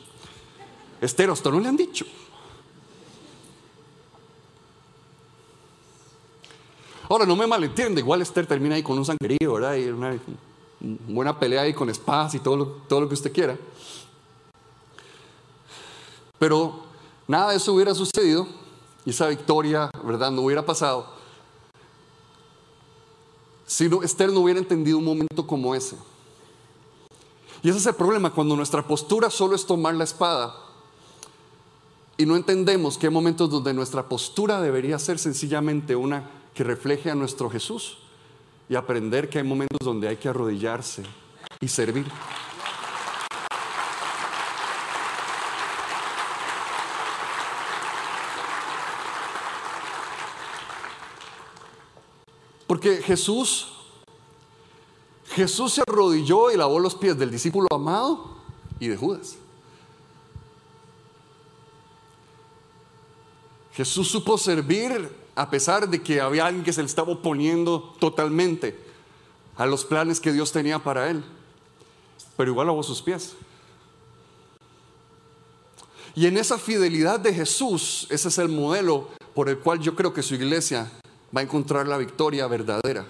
Esther, 1.00 1.30
a 1.30 1.34
usted 1.34 1.50
no 1.50 1.60
le 1.60 1.68
han 1.68 1.78
dicho. 1.78 2.06
Ahora, 7.10 7.26
no 7.26 7.36
me 7.36 7.48
malentiende, 7.48 8.00
igual 8.02 8.22
Esther 8.22 8.46
termina 8.46 8.76
ahí 8.76 8.84
con 8.84 8.98
un 8.98 9.04
sangrerío, 9.06 9.54
¿verdad? 9.54 9.76
Y 9.76 9.90
una 9.90 10.18
buena 10.80 11.38
pelea 11.38 11.64
ahí 11.64 11.74
con 11.74 11.90
espadas 11.90 12.36
y 12.36 12.40
todo 12.40 12.56
lo, 12.56 12.66
todo 12.88 13.02
lo 13.02 13.08
que 13.10 13.16
usted 13.16 13.34
quiera. 13.34 13.58
Pero 16.40 16.84
nada 17.28 17.52
de 17.52 17.58
eso 17.58 17.74
hubiera 17.74 17.94
sucedido 17.94 18.48
y 19.06 19.10
esa 19.10 19.28
victoria, 19.28 19.90
¿verdad? 20.04 20.32
No 20.32 20.42
hubiera 20.42 20.66
pasado 20.66 21.22
si 23.72 23.90
Esther 24.04 24.34
no 24.34 24.42
hubiera 24.42 24.60
entendido 24.60 24.98
un 24.98 25.06
momento 25.06 25.48
como 25.48 25.74
ese. 25.74 25.96
Y 27.64 27.70
ese 27.70 27.80
es 27.80 27.86
el 27.86 27.96
problema, 27.96 28.30
cuando 28.30 28.54
nuestra 28.54 28.86
postura 28.86 29.30
solo 29.30 29.56
es 29.56 29.66
tomar 29.66 29.96
la 29.96 30.04
espada 30.04 30.54
y 32.18 32.26
no 32.26 32.36
entendemos 32.36 32.98
que 32.98 33.08
hay 33.08 33.14
momentos 33.14 33.50
donde 33.50 33.74
nuestra 33.74 34.10
postura 34.10 34.60
debería 34.60 35.00
ser 35.00 35.20
sencillamente 35.20 35.96
una 35.96 36.30
que 36.54 36.66
refleje 36.66 37.10
a 37.10 37.16
nuestro 37.16 37.50
Jesús 37.50 37.98
y 38.68 38.76
aprender 38.76 39.30
que 39.30 39.38
hay 39.38 39.46
momentos 39.46 39.80
donde 39.82 40.10
hay 40.10 40.18
que 40.18 40.28
arrodillarse 40.28 41.04
y 41.62 41.70
servir. 41.70 42.06
Porque 52.72 53.02
Jesús, 53.02 53.68
Jesús 55.32 55.74
se 55.74 55.82
arrodilló 55.86 56.52
y 56.52 56.56
lavó 56.56 56.80
los 56.80 56.96
pies 56.96 57.20
del 57.20 57.30
discípulo 57.30 57.68
amado 57.70 58.38
y 58.80 58.88
de 58.88 58.96
Judas. 58.96 59.36
Jesús 63.74 64.08
supo 64.08 64.38
servir 64.38 65.14
a 65.36 65.50
pesar 65.50 65.90
de 65.90 66.02
que 66.02 66.22
había 66.22 66.46
alguien 66.46 66.64
que 66.64 66.72
se 66.72 66.82
le 66.82 66.88
estaba 66.88 67.12
oponiendo 67.12 67.94
totalmente 68.00 68.80
a 69.58 69.66
los 69.66 69.84
planes 69.84 70.22
que 70.22 70.32
Dios 70.32 70.54
tenía 70.54 70.80
para 70.80 71.10
él. 71.10 71.26
Pero 72.38 72.52
igual 72.52 72.68
lavó 72.68 72.84
sus 72.84 73.02
pies. 73.02 73.34
Y 76.16 76.26
en 76.26 76.38
esa 76.38 76.58
fidelidad 76.58 77.20
de 77.20 77.34
Jesús, 77.34 78.08
ese 78.10 78.30
es 78.30 78.38
el 78.38 78.48
modelo 78.48 79.10
por 79.36 79.50
el 79.50 79.60
cual 79.60 79.82
yo 79.82 79.94
creo 79.94 80.14
que 80.14 80.24
su 80.24 80.36
iglesia 80.36 80.90
va 81.36 81.42
a 81.42 81.44
encontrar 81.44 81.88
la 81.88 81.98
victoria 81.98 82.48
verdadera. 82.48 83.06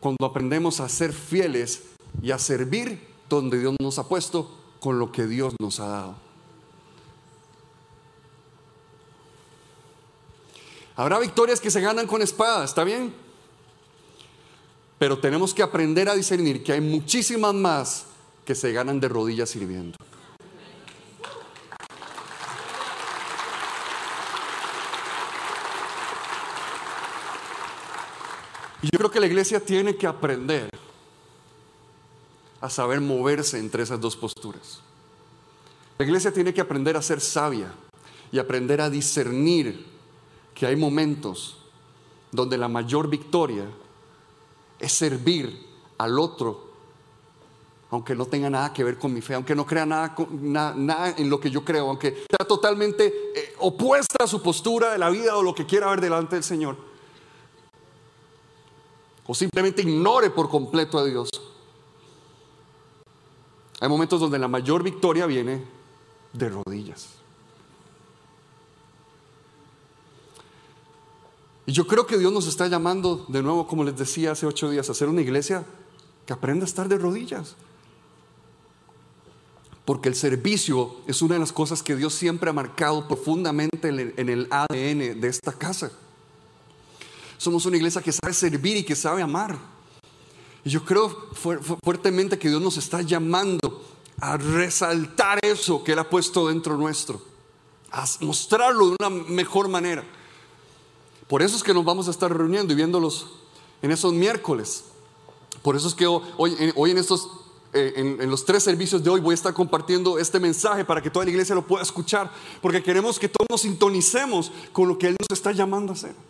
Cuando 0.00 0.26
aprendemos 0.26 0.80
a 0.80 0.88
ser 0.88 1.12
fieles 1.12 1.82
y 2.22 2.30
a 2.30 2.38
servir 2.38 3.06
donde 3.28 3.58
Dios 3.58 3.74
nos 3.80 3.98
ha 3.98 4.08
puesto 4.08 4.50
con 4.80 4.98
lo 4.98 5.12
que 5.12 5.26
Dios 5.26 5.54
nos 5.60 5.78
ha 5.80 5.86
dado. 5.86 6.14
Habrá 10.96 11.18
victorias 11.18 11.60
que 11.60 11.70
se 11.70 11.80
ganan 11.80 12.06
con 12.06 12.20
espada, 12.20 12.64
¿está 12.64 12.84
bien? 12.84 13.14
Pero 14.98 15.18
tenemos 15.18 15.54
que 15.54 15.62
aprender 15.62 16.08
a 16.08 16.14
discernir 16.14 16.62
que 16.62 16.72
hay 16.72 16.80
muchísimas 16.80 17.54
más 17.54 18.06
que 18.44 18.54
se 18.54 18.72
ganan 18.72 19.00
de 19.00 19.08
rodillas 19.08 19.48
sirviendo. 19.48 19.96
Y 28.82 28.86
yo 28.86 28.98
creo 28.98 29.10
que 29.10 29.20
la 29.20 29.26
iglesia 29.26 29.60
tiene 29.60 29.96
que 29.96 30.06
aprender 30.06 30.70
a 32.60 32.70
saber 32.70 33.00
moverse 33.00 33.58
entre 33.58 33.82
esas 33.82 34.00
dos 34.00 34.16
posturas. 34.16 34.80
La 35.98 36.04
iglesia 36.04 36.32
tiene 36.32 36.54
que 36.54 36.60
aprender 36.60 36.96
a 36.96 37.02
ser 37.02 37.20
sabia 37.20 37.72
y 38.32 38.38
aprender 38.38 38.80
a 38.80 38.88
discernir 38.88 39.86
que 40.54 40.66
hay 40.66 40.76
momentos 40.76 41.58
donde 42.32 42.56
la 42.56 42.68
mayor 42.68 43.08
victoria 43.08 43.64
es 44.78 44.92
servir 44.92 45.66
al 45.98 46.18
otro, 46.18 46.70
aunque 47.90 48.14
no 48.14 48.24
tenga 48.24 48.48
nada 48.48 48.72
que 48.72 48.84
ver 48.84 48.96
con 48.96 49.12
mi 49.12 49.20
fe, 49.20 49.34
aunque 49.34 49.54
no 49.54 49.66
crea 49.66 49.84
nada, 49.84 51.14
en 51.18 51.28
lo 51.28 51.38
que 51.38 51.50
yo 51.50 51.64
creo, 51.64 51.88
aunque 51.88 52.24
sea 52.30 52.46
totalmente 52.46 53.12
eh, 53.34 53.54
opuesta 53.58 54.24
a 54.24 54.26
su 54.26 54.40
postura 54.40 54.92
de 54.92 54.98
la 54.98 55.10
vida 55.10 55.36
o 55.36 55.42
lo 55.42 55.54
que 55.54 55.66
quiera 55.66 55.90
ver 55.90 56.00
delante 56.00 56.36
del 56.36 56.44
Señor 56.44 56.89
o 59.30 59.34
simplemente 59.34 59.82
ignore 59.82 60.28
por 60.30 60.48
completo 60.48 60.98
a 60.98 61.04
Dios. 61.04 61.30
Hay 63.78 63.88
momentos 63.88 64.18
donde 64.18 64.40
la 64.40 64.48
mayor 64.48 64.82
victoria 64.82 65.24
viene 65.26 65.62
de 66.32 66.48
rodillas. 66.48 67.10
Y 71.64 71.70
yo 71.70 71.86
creo 71.86 72.08
que 72.08 72.18
Dios 72.18 72.32
nos 72.32 72.48
está 72.48 72.66
llamando 72.66 73.24
de 73.28 73.40
nuevo, 73.40 73.68
como 73.68 73.84
les 73.84 73.96
decía 73.96 74.32
hace 74.32 74.46
ocho 74.46 74.68
días, 74.68 74.90
a 74.90 74.94
ser 74.94 75.08
una 75.08 75.20
iglesia 75.20 75.64
que 76.26 76.32
aprenda 76.32 76.64
a 76.64 76.68
estar 76.68 76.88
de 76.88 76.98
rodillas. 76.98 77.54
Porque 79.84 80.08
el 80.08 80.16
servicio 80.16 80.96
es 81.06 81.22
una 81.22 81.34
de 81.34 81.40
las 81.40 81.52
cosas 81.52 81.84
que 81.84 81.94
Dios 81.94 82.14
siempre 82.14 82.50
ha 82.50 82.52
marcado 82.52 83.06
profundamente 83.06 83.90
en 83.90 84.28
el 84.28 84.48
ADN 84.50 85.20
de 85.20 85.28
esta 85.28 85.52
casa. 85.52 85.92
Somos 87.40 87.64
una 87.64 87.78
iglesia 87.78 88.02
que 88.02 88.12
sabe 88.12 88.34
servir 88.34 88.76
y 88.76 88.84
que 88.84 88.94
sabe 88.94 89.22
amar. 89.22 89.58
Y 90.62 90.68
yo 90.68 90.84
creo 90.84 91.08
fuertemente 91.82 92.38
que 92.38 92.50
Dios 92.50 92.60
nos 92.60 92.76
está 92.76 93.00
llamando 93.00 93.82
a 94.20 94.36
resaltar 94.36 95.38
eso 95.40 95.82
que 95.82 95.92
Él 95.92 95.98
ha 96.00 96.10
puesto 96.10 96.48
dentro 96.48 96.76
nuestro, 96.76 97.18
a 97.92 98.04
mostrarlo 98.20 98.90
de 98.90 98.96
una 99.00 99.08
mejor 99.08 99.68
manera. 99.68 100.04
Por 101.28 101.40
eso 101.40 101.56
es 101.56 101.62
que 101.62 101.72
nos 101.72 101.82
vamos 101.82 102.08
a 102.08 102.10
estar 102.10 102.30
reuniendo 102.30 102.74
y 102.74 102.76
viéndolos 102.76 103.28
en 103.80 103.90
esos 103.90 104.12
miércoles. 104.12 104.84
Por 105.62 105.76
eso 105.76 105.88
es 105.88 105.94
que 105.94 106.06
hoy, 106.06 106.90
en 106.90 106.98
estos 106.98 107.26
eh, 107.72 107.94
en, 107.96 108.30
los 108.30 108.44
tres 108.44 108.64
servicios 108.64 109.02
de 109.02 109.08
hoy 109.08 109.20
voy 109.20 109.32
a 109.32 109.34
estar 109.36 109.54
compartiendo 109.54 110.18
este 110.18 110.38
mensaje 110.38 110.84
para 110.84 111.00
que 111.00 111.08
toda 111.08 111.24
la 111.24 111.30
iglesia 111.30 111.54
lo 111.54 111.66
pueda 111.66 111.84
escuchar, 111.84 112.30
porque 112.60 112.82
queremos 112.82 113.18
que 113.18 113.30
todos 113.30 113.46
nos 113.48 113.62
sintonicemos 113.62 114.52
con 114.74 114.88
lo 114.88 114.98
que 114.98 115.06
Él 115.06 115.16
nos 115.18 115.38
está 115.38 115.52
llamando 115.52 115.92
a 115.92 115.94
hacer. 115.94 116.29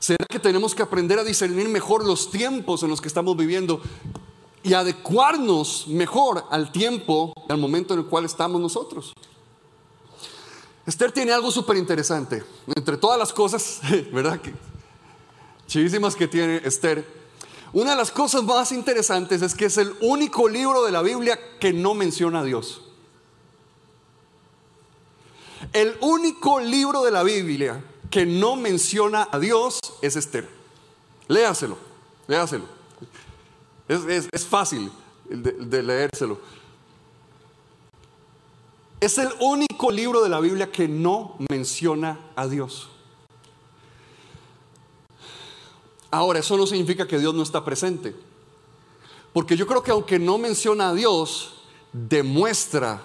¿Será 0.00 0.24
que 0.26 0.38
tenemos 0.38 0.74
que 0.74 0.82
aprender 0.82 1.18
a 1.18 1.24
discernir 1.24 1.68
mejor 1.68 2.06
los 2.06 2.30
tiempos 2.30 2.82
en 2.82 2.88
los 2.88 3.02
que 3.02 3.08
estamos 3.08 3.36
viviendo 3.36 3.82
y 4.62 4.72
adecuarnos 4.72 5.86
mejor 5.88 6.46
al 6.50 6.72
tiempo, 6.72 7.34
al 7.50 7.58
momento 7.58 7.92
en 7.92 8.00
el 8.00 8.06
cual 8.06 8.24
estamos 8.24 8.62
nosotros? 8.62 9.12
Esther 10.86 11.12
tiene 11.12 11.32
algo 11.32 11.50
súper 11.50 11.76
interesante. 11.76 12.42
Entre 12.74 12.96
todas 12.96 13.18
las 13.18 13.30
cosas, 13.34 13.80
¿verdad? 14.12 14.40
Que, 14.40 14.54
chivísimas 15.66 16.16
que 16.16 16.26
tiene 16.26 16.62
Esther. 16.64 17.06
Una 17.74 17.90
de 17.90 17.96
las 17.96 18.10
cosas 18.10 18.42
más 18.42 18.72
interesantes 18.72 19.42
es 19.42 19.54
que 19.54 19.66
es 19.66 19.76
el 19.76 19.94
único 20.00 20.48
libro 20.48 20.82
de 20.82 20.92
la 20.92 21.02
Biblia 21.02 21.38
que 21.60 21.74
no 21.74 21.92
menciona 21.92 22.40
a 22.40 22.44
Dios. 22.44 22.80
El 25.74 25.94
único 26.00 26.58
libro 26.58 27.04
de 27.04 27.10
la 27.10 27.22
Biblia 27.22 27.84
que 28.10 28.26
no 28.26 28.56
menciona 28.56 29.28
a 29.30 29.38
Dios 29.38 29.78
es 30.02 30.16
Esther. 30.16 30.48
Léaselo, 31.28 31.78
léaselo. 32.26 32.64
Es, 33.88 34.46
fácil 34.46 34.90
de, 35.28 35.82
leérselo. 35.82 36.38
Es 39.00 39.16
el 39.18 39.30
único 39.40 39.90
libro 39.90 40.22
de 40.22 40.28
la 40.28 40.40
Biblia 40.40 40.70
que 40.70 40.86
no 40.86 41.36
menciona 41.50 42.18
a 42.36 42.46
Dios. 42.46 42.88
Ahora, 46.10 46.40
eso 46.40 46.56
no 46.56 46.66
significa 46.66 47.06
que 47.06 47.18
Dios 47.18 47.34
no 47.34 47.42
está 47.42 47.64
presente. 47.64 48.14
Porque 49.32 49.56
yo 49.56 49.66
creo 49.66 49.82
que 49.82 49.92
aunque 49.92 50.18
no 50.18 50.38
menciona 50.38 50.90
a 50.90 50.94
Dios, 50.94 51.54
demuestra 51.92 53.02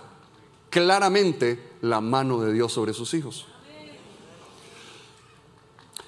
claramente 0.72 1.74
la 1.82 2.02
mano 2.02 2.42
de 2.42 2.52
Dios 2.52 2.74
sobre 2.74 2.94
sus 2.94 3.14
hijos. 3.14 3.46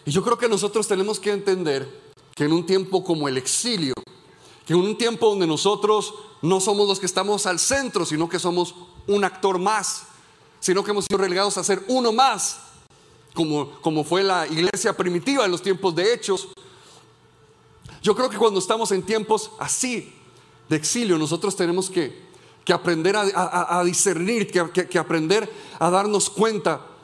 Y 0.07 0.11
yo 0.11 0.23
creo 0.23 0.37
que 0.37 0.47
nosotros 0.47 0.87
tenemos 0.87 1.19
que 1.19 1.33
entender 1.33 1.85
que 2.33 2.45
en 2.45 2.53
un 2.53 2.65
tiempo 2.65 3.03
como 3.03 3.27
el 3.27 3.37
exilio, 3.37 3.93
que 4.65 4.71
en 4.71 4.79
un 4.79 4.97
tiempo 4.97 5.27
donde 5.27 5.45
nosotros 5.45 6.13
no 6.41 6.61
somos 6.61 6.87
los 6.87 6.97
que 6.97 7.05
estamos 7.05 7.45
al 7.45 7.59
centro, 7.59 8.05
sino 8.05 8.29
que 8.29 8.39
somos 8.39 8.73
un 9.05 9.25
actor 9.25 9.59
más, 9.59 10.03
sino 10.61 10.81
que 10.81 10.91
hemos 10.91 11.03
sido 11.03 11.17
relegados 11.17 11.57
a 11.57 11.63
ser 11.65 11.83
uno 11.89 12.13
más, 12.13 12.57
como, 13.33 13.69
como 13.81 14.05
fue 14.05 14.23
la 14.23 14.47
iglesia 14.47 14.95
primitiva 14.95 15.43
en 15.43 15.51
los 15.51 15.61
tiempos 15.61 15.93
de 15.93 16.13
hechos. 16.13 16.47
Yo 18.01 18.15
creo 18.15 18.29
que 18.29 18.37
cuando 18.37 18.61
estamos 18.61 18.93
en 18.93 19.03
tiempos 19.03 19.51
así 19.59 20.13
de 20.69 20.77
exilio, 20.77 21.17
nosotros 21.17 21.53
tenemos 21.53 21.89
que, 21.89 22.25
aprender 22.73 23.17
a, 23.17 23.83
discernir, 23.83 24.49
que, 24.49 24.87
que 24.87 24.97
aprender 24.97 25.51
a 25.79 25.89
darnos 25.89 26.29
cuenta 26.29 26.96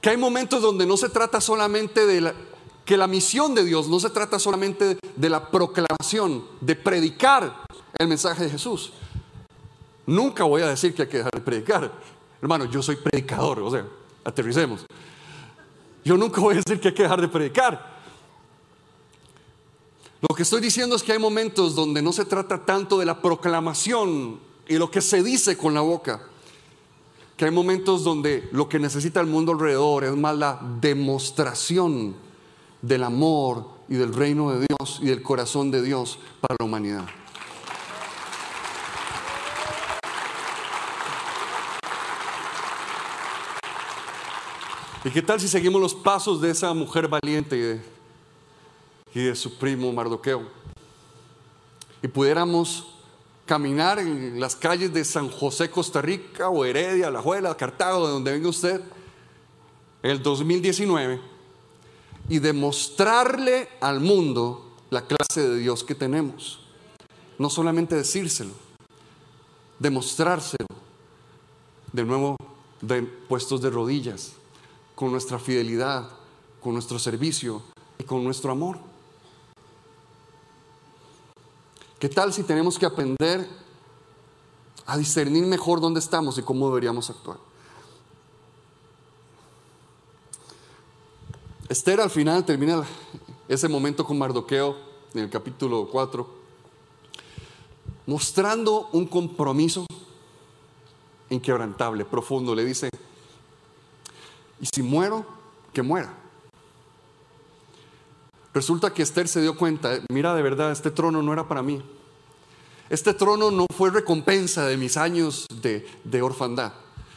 que 0.00 0.10
hay 0.10 0.16
momentos 0.16 0.62
donde 0.62 0.86
no 0.86 0.96
se 0.96 1.08
trata 1.08 1.40
solamente 1.40 2.06
de 2.06 2.20
la, 2.20 2.34
que 2.84 2.96
la 2.96 3.06
misión 3.06 3.54
de 3.54 3.64
Dios 3.64 3.88
no 3.88 4.00
se 4.00 4.10
trata 4.10 4.38
solamente 4.38 4.98
de 5.14 5.30
la 5.30 5.50
proclamación, 5.50 6.44
de 6.60 6.74
predicar 6.74 7.64
el 7.98 8.08
mensaje 8.08 8.44
de 8.44 8.50
Jesús. 8.50 8.92
Nunca 10.06 10.44
voy 10.44 10.62
a 10.62 10.68
decir 10.68 10.94
que 10.94 11.02
hay 11.02 11.08
que 11.08 11.18
dejar 11.18 11.32
de 11.32 11.40
predicar. 11.40 11.92
Hermano, 12.40 12.64
yo 12.64 12.82
soy 12.82 12.96
predicador, 12.96 13.60
o 13.60 13.70
sea, 13.70 13.86
aterricemos. 14.24 14.86
Yo 16.04 16.16
nunca 16.16 16.40
voy 16.40 16.54
a 16.54 16.62
decir 16.64 16.80
que 16.80 16.88
hay 16.88 16.94
que 16.94 17.02
dejar 17.02 17.20
de 17.20 17.28
predicar. 17.28 18.00
Lo 20.22 20.34
que 20.34 20.42
estoy 20.42 20.60
diciendo 20.60 20.96
es 20.96 21.02
que 21.02 21.12
hay 21.12 21.18
momentos 21.18 21.74
donde 21.74 22.02
no 22.02 22.12
se 22.12 22.24
trata 22.24 22.64
tanto 22.64 22.98
de 22.98 23.06
la 23.06 23.20
proclamación 23.20 24.40
y 24.66 24.76
lo 24.78 24.90
que 24.90 25.00
se 25.00 25.22
dice 25.22 25.56
con 25.56 25.74
la 25.74 25.80
boca, 25.80 26.22
que 27.40 27.46
hay 27.46 27.50
momentos 27.52 28.04
donde 28.04 28.46
lo 28.52 28.68
que 28.68 28.78
necesita 28.78 29.18
el 29.18 29.26
mundo 29.26 29.52
alrededor 29.52 30.04
es 30.04 30.14
más 30.14 30.36
la 30.36 30.60
demostración 30.78 32.14
del 32.82 33.02
amor 33.02 33.66
y 33.88 33.94
del 33.94 34.12
reino 34.12 34.50
de 34.50 34.66
Dios 34.68 34.98
y 35.00 35.06
del 35.06 35.22
corazón 35.22 35.70
de 35.70 35.80
Dios 35.80 36.18
para 36.42 36.54
la 36.58 36.66
humanidad. 36.66 37.06
¿Y 45.02 45.08
qué 45.08 45.22
tal 45.22 45.40
si 45.40 45.48
seguimos 45.48 45.80
los 45.80 45.94
pasos 45.94 46.42
de 46.42 46.50
esa 46.50 46.74
mujer 46.74 47.08
valiente 47.08 47.56
y 47.56 47.60
de, 47.60 47.80
y 49.14 49.24
de 49.24 49.34
su 49.34 49.56
primo 49.56 49.90
Mardoqueo? 49.94 50.42
Y 52.02 52.08
pudiéramos 52.08 52.99
caminar 53.50 53.98
en 53.98 54.38
las 54.38 54.54
calles 54.54 54.94
de 54.94 55.04
San 55.04 55.28
José, 55.28 55.72
Costa 55.72 56.00
Rica, 56.00 56.50
o 56.50 56.64
Heredia, 56.64 57.10
La 57.10 57.20
Juela, 57.20 57.56
Cartago, 57.56 58.06
de 58.06 58.12
donde 58.12 58.30
venga 58.30 58.48
usted, 58.48 58.80
el 60.04 60.22
2019, 60.22 61.20
y 62.28 62.38
demostrarle 62.38 63.68
al 63.80 63.98
mundo 63.98 64.76
la 64.90 65.04
clase 65.04 65.48
de 65.48 65.58
Dios 65.58 65.82
que 65.82 65.96
tenemos. 65.96 66.60
No 67.40 67.50
solamente 67.50 67.96
decírselo, 67.96 68.52
demostrárselo. 69.80 70.68
De 71.92 72.04
nuevo, 72.04 72.36
de 72.80 73.02
puestos 73.02 73.60
de 73.60 73.70
rodillas, 73.70 74.34
con 74.94 75.10
nuestra 75.10 75.40
fidelidad, 75.40 76.08
con 76.60 76.74
nuestro 76.74 77.00
servicio 77.00 77.62
y 77.98 78.04
con 78.04 78.22
nuestro 78.22 78.52
amor. 78.52 78.89
¿Qué 82.00 82.08
tal 82.08 82.32
si 82.32 82.42
tenemos 82.44 82.78
que 82.78 82.86
aprender 82.86 83.46
a 84.86 84.96
discernir 84.96 85.44
mejor 85.44 85.82
dónde 85.82 86.00
estamos 86.00 86.38
y 86.38 86.42
cómo 86.42 86.66
deberíamos 86.68 87.10
actuar? 87.10 87.36
Esther 91.68 92.00
al 92.00 92.08
final 92.08 92.42
termina 92.46 92.82
ese 93.48 93.68
momento 93.68 94.06
con 94.06 94.16
Mardoqueo 94.16 94.78
en 95.12 95.24
el 95.24 95.28
capítulo 95.28 95.90
4, 95.92 96.26
mostrando 98.06 98.88
un 98.92 99.06
compromiso 99.06 99.84
inquebrantable, 101.28 102.06
profundo. 102.06 102.54
Le 102.54 102.64
dice, 102.64 102.88
y 104.58 104.66
si 104.74 104.82
muero, 104.82 105.26
que 105.74 105.82
muera. 105.82 106.19
Resulta 108.52 108.92
que 108.92 109.02
Esther 109.02 109.28
se 109.28 109.40
dio 109.40 109.56
cuenta, 109.56 110.00
mira 110.10 110.34
de 110.34 110.42
verdad, 110.42 110.72
este 110.72 110.90
trono 110.90 111.22
no 111.22 111.32
era 111.32 111.46
para 111.46 111.62
mí. 111.62 111.82
Este 112.88 113.14
trono 113.14 113.52
no 113.52 113.66
fue 113.76 113.90
recompensa 113.90 114.66
de 114.66 114.76
mis 114.76 114.96
años 114.96 115.46
de, 115.62 116.22
orfandad. 116.22 116.72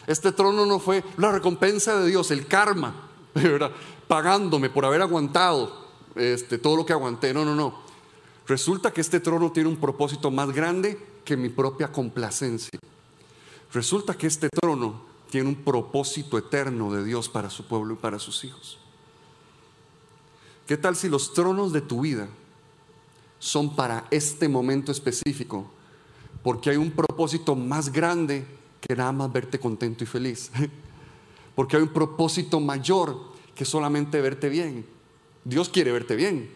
Este 0.06 0.32
trono 0.32 0.67
no 0.67 0.78
fue 0.78 1.04
la 1.17 1.32
recompensa 1.32 2.00
de 2.00 2.10
Dios, 2.10 2.30
el 2.30 2.46
karma, 2.46 3.10
¿verdad? 3.34 3.72
pagándome 4.08 4.69
por 4.69 4.86
haber 4.86 5.02
aguantado 5.02 5.88
este, 6.15 6.60
todo 6.60 6.76
lo 6.76 6.86
que 6.86 6.93
aguanté. 6.93 7.34
No, 7.34 7.43
no, 7.43 7.56
no. 7.56 7.82
Resulta 8.46 8.91
que 8.91 9.02
este 9.02 9.19
trono 9.19 9.52
tiene 9.52 9.69
un 9.69 9.78
propósito 9.78 10.30
más 10.30 10.52
grande 10.52 11.00
que 11.26 11.36
mi 11.36 11.50
propia 11.50 11.91
complacencia. 11.91 12.78
Resulta 13.74 14.13
que 14.13 14.28
este 14.28 14.50
trono 14.50 15.02
tiene 15.32 15.50
un 15.50 15.56
propósito 15.56 16.38
eterno 16.38 16.93
de 16.93 17.04
Dios 17.04 17.30
para 17.30 17.50
su 17.50 17.65
pueblo 17.65 17.96
y 17.96 17.98
para 17.98 18.19
sus 18.19 18.43
hijos. 18.43 18.83
¿Qué 20.67 20.78
tal 20.78 20.95
si 20.95 21.10
los 21.10 21.34
tronos 21.34 21.73
de 21.73 21.82
tu 21.82 22.02
vida 22.02 22.28
son 23.39 23.76
para 23.76 24.08
este 24.12 24.47
momento 24.47 24.91
específico? 24.91 25.69
Porque 26.41 26.69
hay 26.69 26.78
un 26.78 26.91
propósito 26.91 27.56
más 27.56 27.91
grande 27.91 28.45
que 28.80 28.95
nada 28.95 29.12
más 29.12 29.32
verte 29.32 29.60
contento 29.60 30.04
y 30.04 30.08
feliz. 30.08 30.52
Porque 31.56 31.78
hay 31.78 31.84
un 31.84 31.93
propósito 31.93 32.60
mayor 32.60 33.17
que 33.56 33.65
solamente 33.65 34.19
verte 34.21 34.49
bien. 34.49 34.86
Dios 35.45 35.69
quiere 35.69 35.91
verte 35.91 36.15
bien. 36.15 36.49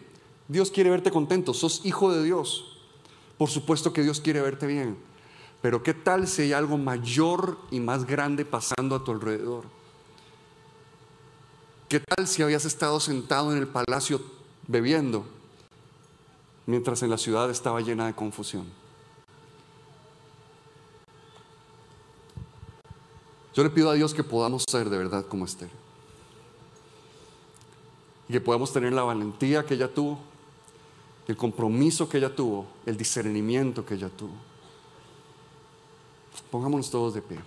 Dios 0.48 0.70
quiere 0.70 0.90
verte 0.90 1.10
contento. 1.10 1.54
Sos 1.54 1.84
hijo 1.84 2.12
de 2.12 2.24
Dios. 2.24 2.78
Por 3.38 3.48
supuesto 3.48 3.92
que 3.92 4.02
Dios 4.02 4.20
quiere 4.20 4.40
verte 4.42 4.66
bien, 4.66 4.96
pero 5.62 5.84
¿qué 5.84 5.94
tal 5.94 6.26
si 6.26 6.42
hay 6.42 6.52
algo 6.52 6.76
mayor 6.76 7.56
y 7.70 7.78
más 7.78 8.04
grande 8.04 8.44
pasando 8.44 8.96
a 8.96 9.04
tu 9.04 9.12
alrededor? 9.12 9.64
¿Qué 11.88 12.00
tal 12.00 12.28
si 12.28 12.42
habías 12.42 12.66
estado 12.66 13.00
sentado 13.00 13.50
en 13.50 13.58
el 13.58 13.66
palacio 13.66 14.20
bebiendo 14.66 15.24
mientras 16.66 17.02
en 17.02 17.08
la 17.08 17.16
ciudad 17.16 17.50
estaba 17.50 17.80
llena 17.80 18.06
de 18.06 18.14
confusión? 18.14 18.66
Yo 23.54 23.64
le 23.64 23.70
pido 23.70 23.88
a 23.88 23.94
Dios 23.94 24.12
que 24.12 24.22
podamos 24.22 24.64
ser 24.68 24.90
de 24.90 24.98
verdad 24.98 25.24
como 25.26 25.46
Esther. 25.46 25.70
Y 28.28 28.32
que 28.34 28.40
podamos 28.42 28.70
tener 28.70 28.92
la 28.92 29.02
valentía 29.02 29.64
que 29.64 29.72
ella 29.72 29.92
tuvo, 29.92 30.18
el 31.26 31.38
compromiso 31.38 32.06
que 32.06 32.18
ella 32.18 32.36
tuvo, 32.36 32.66
el 32.84 32.98
discernimiento 32.98 33.86
que 33.86 33.94
ella 33.94 34.10
tuvo. 34.10 34.34
Pongámonos 36.50 36.90
todos 36.90 37.14
de 37.14 37.22
pie. 37.22 37.38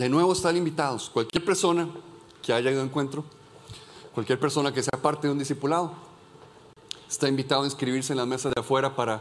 De 0.00 0.08
nuevo 0.08 0.32
están 0.32 0.56
invitados. 0.56 1.10
Cualquier 1.10 1.44
persona 1.44 1.86
que 2.40 2.54
haya 2.54 2.70
ido 2.70 2.80
a 2.80 2.84
encuentro, 2.84 3.22
cualquier 4.14 4.40
persona 4.40 4.72
que 4.72 4.82
sea 4.82 4.98
parte 4.98 5.26
de 5.26 5.32
un 5.34 5.38
discipulado, 5.38 5.92
está 7.06 7.28
invitado 7.28 7.64
a 7.64 7.64
inscribirse 7.66 8.14
en 8.14 8.16
las 8.16 8.26
mesas 8.26 8.54
de 8.54 8.60
afuera 8.62 8.96
para 8.96 9.20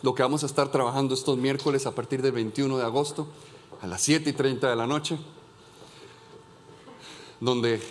lo 0.00 0.14
que 0.14 0.22
vamos 0.22 0.42
a 0.42 0.46
estar 0.46 0.72
trabajando 0.72 1.12
estos 1.12 1.36
miércoles 1.36 1.84
a 1.84 1.94
partir 1.94 2.22
del 2.22 2.32
21 2.32 2.78
de 2.78 2.82
agosto 2.82 3.28
a 3.82 3.86
las 3.86 4.00
7 4.00 4.30
y 4.30 4.32
30 4.32 4.70
de 4.70 4.74
la 4.74 4.86
noche, 4.86 5.18
donde 7.38 7.82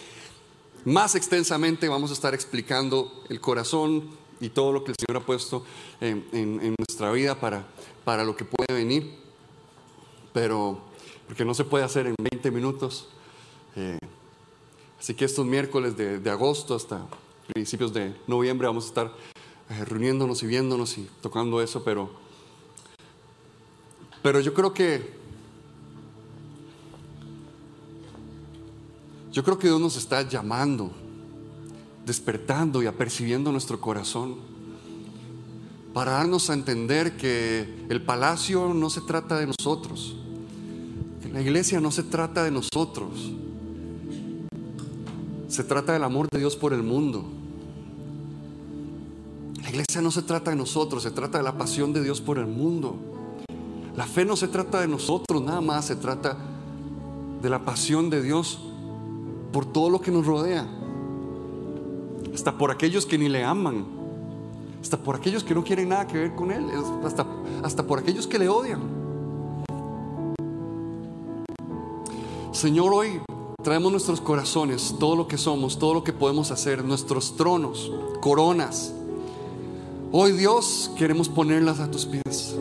más 0.85 1.13
extensamente 1.13 1.89
vamos 1.89 2.09
a 2.09 2.13
estar 2.13 2.33
explicando 2.33 3.23
el 3.29 3.39
corazón 3.39 4.09
y 4.39 4.49
todo 4.49 4.71
lo 4.71 4.83
que 4.83 4.93
el 4.93 4.95
Señor 4.99 5.21
ha 5.21 5.25
puesto 5.27 5.63
en, 6.01 6.75
nuestra 6.79 7.11
vida 7.11 7.39
para, 7.39 7.67
para 8.03 8.23
lo 8.23 8.35
que 8.35 8.45
puede 8.45 8.73
venir, 8.73 9.15
pero 10.33 10.88
porque 11.29 11.45
no 11.45 11.53
se 11.53 11.63
puede 11.63 11.83
hacer 11.83 12.07
en 12.07 12.15
20 12.31 12.49
minutos. 12.49 13.07
Eh, 13.75 13.99
así 14.99 15.13
que 15.13 15.25
estos 15.25 15.45
miércoles 15.45 15.95
de, 15.95 16.27
agosto 16.31 16.73
hasta 16.73 17.05
principios 17.53 17.93
de 17.93 18.15
noviembre 18.25 18.65
vamos 18.65 18.85
a 18.85 18.87
estar 18.87 19.13
eh, 19.69 19.85
reuniéndonos 19.85 20.41
y 20.41 20.47
viéndonos 20.47 20.97
y 20.97 21.07
tocando 21.21 21.61
eso, 21.61 21.83
pero, 21.83 22.09
pero 24.23 24.39
yo 24.39 24.55
creo 24.55 24.73
que 24.73 25.19
yo 29.31 29.43
creo 29.43 29.59
que 29.59 29.67
Dios 29.67 29.79
nos 29.79 29.97
está 29.97 30.27
llamando, 30.27 30.89
despertando 32.07 32.81
y 32.81 32.87
apercibiendo 32.87 33.51
nuestro 33.51 33.79
corazón 33.79 34.37
para 35.93 36.13
darnos 36.13 36.49
a 36.49 36.53
entender 36.53 37.17
que 37.17 37.85
el 37.87 38.01
palacio 38.01 38.73
no 38.73 38.89
se 38.89 39.01
trata 39.01 39.37
de 39.37 39.45
nosotros 39.45 40.15
la 41.31 41.41
iglesia 41.41 41.79
no 41.79 41.91
se 41.91 42.03
trata 42.03 42.43
de 42.43 42.51
nosotros. 42.51 43.33
Se 45.47 45.63
trata 45.63 45.93
del 45.93 46.03
amor 46.03 46.27
de 46.31 46.39
Dios 46.39 46.55
por 46.55 46.73
el 46.73 46.83
mundo. 46.83 47.25
La 49.61 49.69
iglesia 49.69 50.01
no 50.01 50.11
se 50.11 50.21
trata 50.21 50.51
de 50.51 50.57
nosotros, 50.57 51.03
se 51.03 51.11
trata 51.11 51.37
de 51.37 51.43
la 51.43 51.57
pasión 51.57 51.93
de 51.93 52.03
Dios 52.03 52.21
por 52.21 52.39
el 52.39 52.47
mundo. 52.47 52.95
La 53.95 54.05
fe 54.05 54.25
no 54.25 54.35
se 54.35 54.47
trata 54.47 54.81
de 54.81 54.87
nosotros, 54.87 55.43
nada 55.43 55.61
más 55.61 55.85
se 55.85 55.95
trata 55.95 56.37
de 57.41 57.49
la 57.49 57.65
pasión 57.65 58.09
de 58.09 58.21
Dios 58.21 58.59
por 59.51 59.65
todo 59.65 59.89
lo 59.89 60.01
que 60.01 60.11
nos 60.11 60.25
rodea. 60.25 60.67
Hasta 62.33 62.57
por 62.57 62.71
aquellos 62.71 63.05
que 63.05 63.17
ni 63.17 63.27
le 63.29 63.43
aman. 63.43 63.85
Hasta 64.81 64.97
por 64.97 65.15
aquellos 65.15 65.43
que 65.43 65.53
no 65.53 65.63
quieren 65.63 65.89
nada 65.89 66.07
que 66.07 66.17
ver 66.17 66.35
con 66.35 66.51
Él. 66.51 66.65
Hasta, 67.03 67.25
hasta 67.63 67.85
por 67.85 67.99
aquellos 67.99 68.27
que 68.27 68.39
le 68.39 68.47
odian. 68.47 68.98
Señor, 72.59 72.91
hoy 72.93 73.21
traemos 73.63 73.89
nuestros 73.89 74.19
corazones, 74.19 74.93
todo 74.99 75.15
lo 75.15 75.29
que 75.29 75.37
somos, 75.37 75.79
todo 75.79 75.93
lo 75.93 76.03
que 76.03 76.11
podemos 76.11 76.51
hacer, 76.51 76.83
nuestros 76.83 77.37
tronos, 77.37 77.89
coronas. 78.19 78.91
Hoy 80.11 80.33
Dios 80.33 80.91
queremos 80.97 81.29
ponerlas 81.29 81.79
a 81.79 81.89
tus 81.89 82.05
pies. 82.05 82.57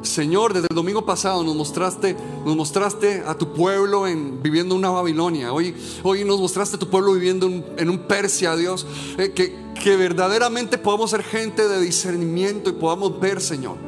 Señor, 0.00 0.54
desde 0.54 0.68
el 0.70 0.74
domingo 0.74 1.04
pasado 1.04 1.44
nos 1.44 1.54
mostraste, 1.54 2.16
nos 2.46 2.56
mostraste 2.56 3.22
a 3.26 3.36
tu 3.36 3.52
pueblo 3.52 4.06
en, 4.06 4.42
viviendo 4.42 4.74
una 4.74 4.88
Babilonia. 4.88 5.52
Hoy, 5.52 5.74
hoy 6.02 6.24
nos 6.24 6.40
mostraste 6.40 6.76
a 6.76 6.78
tu 6.78 6.88
pueblo 6.88 7.12
viviendo 7.12 7.46
en 7.76 7.90
un 7.90 7.98
Persia, 8.08 8.56
Dios. 8.56 8.86
Eh, 9.18 9.32
que, 9.32 9.54
que 9.74 9.98
verdaderamente 9.98 10.78
podamos 10.78 11.10
ser 11.10 11.22
gente 11.22 11.68
de 11.68 11.78
discernimiento 11.78 12.70
y 12.70 12.72
podamos 12.72 13.20
ver, 13.20 13.42
Señor 13.42 13.83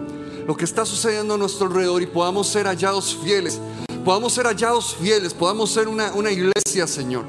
lo 0.47 0.57
que 0.57 0.65
está 0.65 0.87
sucediendo 0.87 1.35
a 1.35 1.39
nuestro 1.39 1.67
alrededor 1.67 2.03
y 2.03 2.07
podamos 2.07 2.47
ser 2.47 2.67
hallados 2.67 3.17
fieles. 3.23 3.61
Podamos 4.05 4.33
ser 4.33 4.47
hallados 4.47 4.95
fieles, 4.95 5.35
podamos 5.35 5.71
ser 5.71 5.89
una, 5.89 6.13
una 6.13 6.31
iglesia, 6.31 6.87
Señor. 6.87 7.25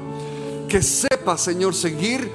Que 0.68 0.80
sepa, 0.80 1.36
Señor, 1.36 1.74
seguir 1.74 2.30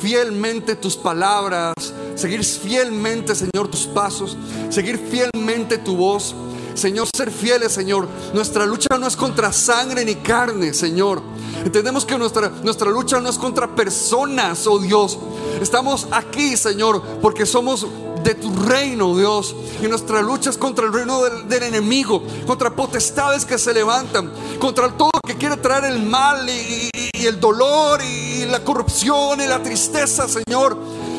fielmente 0.00 0.76
tus 0.76 0.96
palabras, 0.96 1.74
seguir 2.14 2.42
fielmente, 2.42 3.34
Señor, 3.34 3.68
tus 3.68 3.86
pasos, 3.86 4.36
seguir 4.70 4.98
fielmente 4.98 5.78
tu 5.78 5.96
voz. 5.96 6.34
Señor, 6.74 7.06
ser 7.14 7.30
fieles, 7.30 7.72
Señor. 7.72 8.08
Nuestra 8.32 8.66
lucha 8.66 8.98
no 8.98 9.06
es 9.06 9.16
contra 9.16 9.52
sangre 9.52 10.04
ni 10.04 10.16
carne, 10.16 10.72
Señor. 10.72 11.22
Entendemos 11.64 12.04
que 12.04 12.18
nuestra, 12.18 12.48
nuestra 12.62 12.90
lucha 12.90 13.20
no 13.20 13.28
es 13.28 13.38
contra 13.38 13.74
personas, 13.74 14.66
oh 14.66 14.78
Dios. 14.78 15.18
Estamos 15.60 16.08
aquí, 16.10 16.56
Señor, 16.56 17.02
porque 17.22 17.46
somos 17.46 17.86
de 18.24 18.34
tu 18.34 18.52
reino, 18.54 19.16
Dios. 19.16 19.54
Y 19.82 19.86
nuestra 19.86 20.22
lucha 20.22 20.50
es 20.50 20.58
contra 20.58 20.86
el 20.86 20.92
reino 20.92 21.22
del, 21.22 21.62
enemigo, 21.62 22.22
contra 22.46 22.74
potestades 22.74 23.44
que 23.44 23.58
se 23.58 23.72
levantan, 23.72 24.32
contra 24.58 24.88
todo 24.96 25.10
que 25.26 25.36
quiere 25.36 25.56
traer 25.58 25.84
el 25.84 26.02
mal 26.02 26.48
y, 26.48 26.90
el 27.24 27.40
dolor 27.40 28.02
y 28.02 28.44
la 28.46 28.62
corrupción 28.64 29.40
y 29.40 29.46
la 29.46 29.62
tristeza, 29.62 30.26
Señor. 30.28 30.76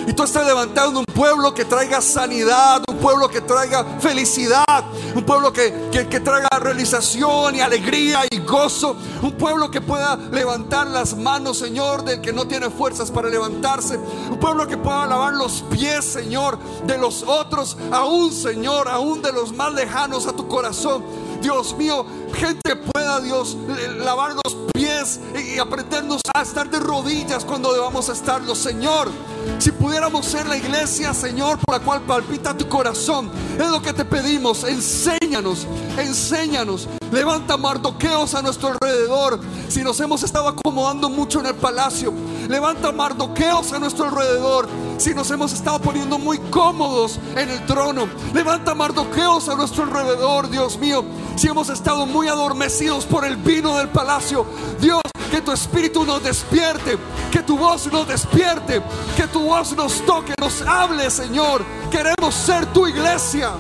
Y 0.08 0.14
tú 0.14 0.24
estás 0.24 0.46
levantando 0.46 1.00
un 1.00 1.06
pueblo 1.06 1.54
que 1.54 1.66
traiga 1.66 2.00
sanidad, 2.00 2.84
un 2.88 2.98
pueblo 2.98 3.28
que 3.28 3.42
traiga 3.42 3.84
felicidad, 4.00 4.86
un 5.16 5.24
pueblo 5.24 5.52
que, 5.52 5.90
que, 5.92 6.20
traiga 6.20 6.48
realización 6.60 7.56
y 7.56 7.62
alegría 7.62 8.22
y 8.30 8.40
gozo, 8.40 8.96
un 9.24 9.32
pueblo 9.32 9.72
que 9.72 9.82
pueda 9.82 10.16
levantar 10.32 10.88
las 10.88 11.18
manos, 11.18 11.58
Señor, 11.58 12.04
del 12.04 12.22
que 12.22 12.32
no 12.32 12.48
tiene 12.48 12.70
fuerzas 12.70 13.10
para 13.10 13.30
levantarse, 13.30 13.98
un 13.98 14.40
pueblo 14.40 14.68
que 14.68 14.78
pueda 14.78 15.08
lavar 15.08 15.34
los 15.34 15.64
pies, 15.72 16.06
Señor, 16.06 16.60
de 16.86 16.98
los 16.98 17.24
otros, 17.24 17.78
aún, 17.92 18.32
Señor, 18.32 18.88
aún 18.88 19.24
de 19.24 19.32
los 19.32 19.54
más 19.54 19.74
lejanos 19.74 20.28
a 20.28 20.34
tu 20.34 20.48
corazón. 20.48 21.04
Dios 21.46 21.78
mío, 21.78 22.04
gente 22.34 22.76
pueda, 22.76 23.22
Dios, 23.22 23.56
lavar 24.00 24.34
los 24.34 24.58
pies 24.74 25.20
y 25.36 25.60
aprendernos 25.60 26.20
a 26.34 26.42
estar 26.42 26.68
de 26.72 26.80
rodillas 26.80 27.46
cuando 27.46 27.72
debamos 27.72 28.10
estarlo, 28.10 28.56
Señor. 28.56 29.12
Si 29.60 29.72
pudiéramos 29.72 30.26
ser 30.26 30.48
la 30.48 30.58
iglesia, 30.58 31.14
Señor, 31.14 31.60
por 31.60 31.78
la 31.78 31.86
cual 31.86 32.02
palpita 32.02 32.58
tu 32.58 32.68
corazón, 32.68 33.30
es 33.60 33.70
lo 33.70 33.80
que 33.80 33.94
te 33.94 34.06
pedimos. 34.06 34.64
Enséñanos, 34.64 35.68
enséñanos. 36.00 36.88
Levanta 37.12 37.58
mardoqueos 37.58 38.34
a 38.34 38.42
nuestro 38.42 38.70
alrededor. 38.70 39.40
Si 39.70 39.84
nos 39.84 40.00
hemos 40.00 40.24
estado 40.24 40.48
acomodando 40.48 41.12
mucho 41.12 41.42
en 41.42 41.46
el 41.46 41.56
palacio, 41.56 42.12
levanta 42.48 42.92
mardoqueos 42.92 43.74
a 43.74 43.80
nuestro 43.80 44.06
alrededor. 44.06 44.68
Si 44.98 45.14
nos 45.14 45.30
hemos 45.32 45.54
estado 45.54 45.80
poniendo 45.80 46.18
muy 46.18 46.38
cómodos 46.38 47.20
en 47.36 47.50
el 47.50 47.66
trono, 47.66 48.08
levanta 48.34 48.74
mardoqueos 48.74 49.50
a 49.50 49.56
nuestro 49.56 49.84
alrededor, 49.84 50.50
Dios 50.50 50.78
mío. 50.78 51.04
Si 51.36 51.48
hemos 51.48 51.70
estado 51.70 52.06
muy 52.06 52.28
adormecidos 52.28 53.06
por 53.06 53.26
el 53.26 53.36
vino 53.38 53.78
del 53.78 53.90
palacio, 53.90 54.46
Dios, 54.80 55.02
que 55.30 55.42
tu 55.42 55.52
espíritu 55.52 56.06
nos 56.06 56.24
despierte, 56.24 56.98
que 57.32 57.44
tu 57.44 57.58
voz 57.58 57.92
nos 57.92 58.08
despierte, 58.08 58.82
que 59.18 59.28
tu 59.28 59.42
voz 59.42 59.76
nos 59.76 60.06
toque, 60.06 60.34
nos 60.40 60.62
hable, 60.62 61.10
Señor. 61.10 61.64
Queremos 61.92 62.34
ser 62.34 62.66
tu 62.68 62.88
iglesia. 62.88 63.52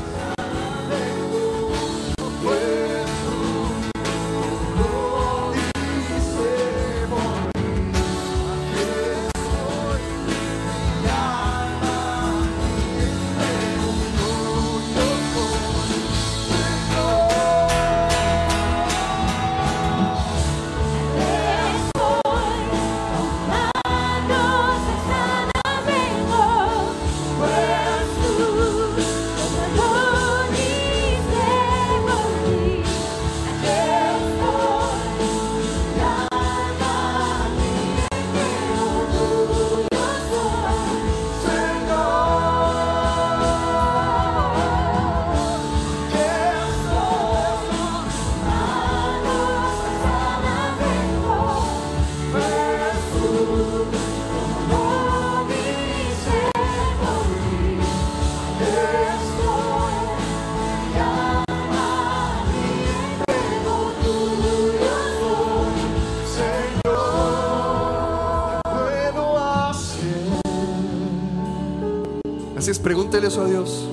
Eso 73.28 73.42
a 73.42 73.46
Dios. 73.46 73.86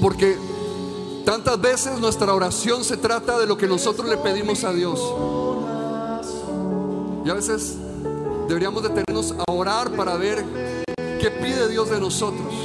Porque 0.00 0.36
tantas 1.24 1.60
veces 1.60 1.98
nuestra 2.00 2.32
oración 2.32 2.84
se 2.84 2.96
trata 2.96 3.38
de 3.38 3.46
lo 3.46 3.56
que 3.56 3.66
nosotros 3.66 4.08
le 4.08 4.16
pedimos 4.16 4.64
a 4.64 4.72
Dios. 4.72 5.00
Y 7.24 7.30
a 7.30 7.34
veces 7.34 7.76
deberíamos 8.48 8.82
detenernos 8.82 9.34
a 9.46 9.52
orar 9.52 9.90
para 9.90 10.16
ver 10.16 10.44
qué 11.20 11.30
pide 11.30 11.68
Dios 11.68 11.90
de 11.90 12.00
nosotros. 12.00 12.64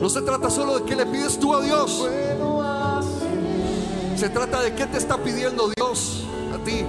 No 0.00 0.10
se 0.10 0.20
trata 0.22 0.50
solo 0.50 0.80
de 0.80 0.84
qué 0.84 0.96
le 0.96 1.06
pides 1.06 1.38
tú 1.38 1.54
a 1.54 1.62
Dios. 1.62 2.06
Se 4.16 4.28
trata 4.28 4.60
de 4.60 4.74
qué 4.74 4.86
te 4.86 4.98
está 4.98 5.16
pidiendo 5.16 5.70
Dios 5.76 6.24
a 6.54 6.62
ti. 6.64 6.84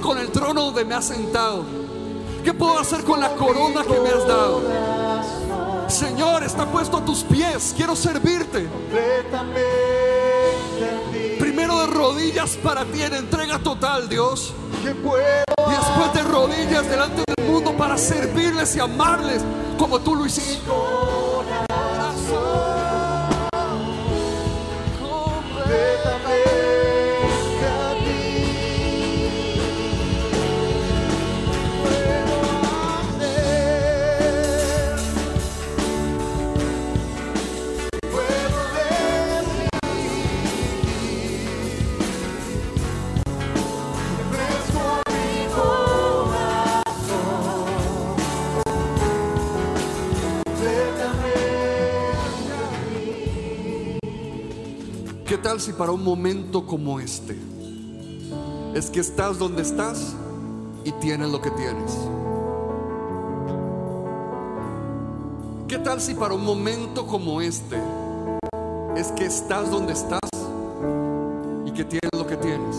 Con 0.00 0.18
el 0.18 0.30
trono 0.30 0.66
donde 0.66 0.84
me 0.84 0.94
has 0.94 1.06
sentado? 1.06 1.64
¿Qué 2.44 2.52
puedo 2.52 2.78
hacer 2.78 3.04
con 3.04 3.20
la 3.20 3.34
corona 3.34 3.82
que 3.82 4.00
me 4.00 4.08
has 4.08 4.26
dado? 4.26 4.62
Señor, 5.88 6.42
está 6.44 6.66
puesto 6.66 6.98
a 6.98 7.04
tus 7.04 7.22
pies. 7.24 7.74
Quiero 7.76 7.96
servirte. 7.96 8.68
Primero 11.38 11.80
de 11.80 11.86
rodillas 11.86 12.56
para 12.62 12.84
ti 12.84 13.02
en 13.02 13.14
entrega 13.14 13.58
total, 13.58 14.08
Dios. 14.08 14.52
Y 14.82 14.86
después 14.86 16.14
de 16.14 16.22
rodillas 16.22 16.88
delante 16.88 17.22
del 17.36 17.50
mundo 17.50 17.72
para 17.76 17.98
servirles 17.98 18.76
y 18.76 18.80
amarles 18.80 19.42
como 19.78 19.98
tú 20.00 20.14
lo 20.14 20.26
hiciste. 20.26 20.62
¿Qué 55.28 55.36
tal 55.36 55.60
si 55.60 55.74
para 55.74 55.92
un 55.92 56.02
momento 56.02 56.64
como 56.64 57.00
este 57.00 57.36
es 58.74 58.88
que 58.88 59.00
estás 59.00 59.38
donde 59.38 59.60
estás 59.60 60.14
y 60.84 60.92
tienes 60.92 61.28
lo 61.28 61.42
que 61.42 61.50
tienes? 61.50 61.98
¿Qué 65.68 65.76
tal 65.76 66.00
si 66.00 66.14
para 66.14 66.32
un 66.32 66.46
momento 66.46 67.06
como 67.06 67.42
este 67.42 67.76
es 68.96 69.08
que 69.08 69.26
estás 69.26 69.70
donde 69.70 69.92
estás 69.92 70.30
y 71.66 71.72
que 71.72 71.84
tienes 71.84 72.10
lo 72.16 72.26
que 72.26 72.38
tienes? 72.38 72.76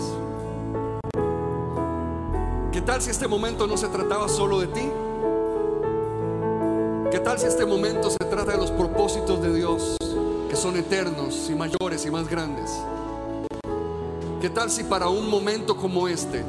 ¿Qué 2.71 2.81
tal 2.81 2.99
si 2.99 3.11
este 3.11 3.27
momento 3.27 3.67
no 3.67 3.77
se 3.77 3.89
trataba 3.89 4.27
solo 4.27 4.59
de 4.59 4.67
ti? 4.69 4.91
¿Qué 7.11 7.19
tal 7.19 7.37
si 7.37 7.45
este 7.45 7.67
momento 7.67 8.09
se 8.09 8.17
trata 8.17 8.53
de 8.53 8.57
los 8.57 8.71
propósitos 8.71 9.39
de 9.39 9.53
Dios 9.53 9.98
son 10.59 10.75
eternos 10.75 11.49
y 11.49 11.55
mayores 11.55 12.05
y 12.05 12.11
más 12.11 12.27
grandes? 12.27 12.69
¿Qué 14.41 14.49
tal 14.49 14.69
si 14.69 14.83
para 14.83 15.07
un 15.07 15.29
momento 15.29 15.77
como 15.77 16.07
este 16.09 16.43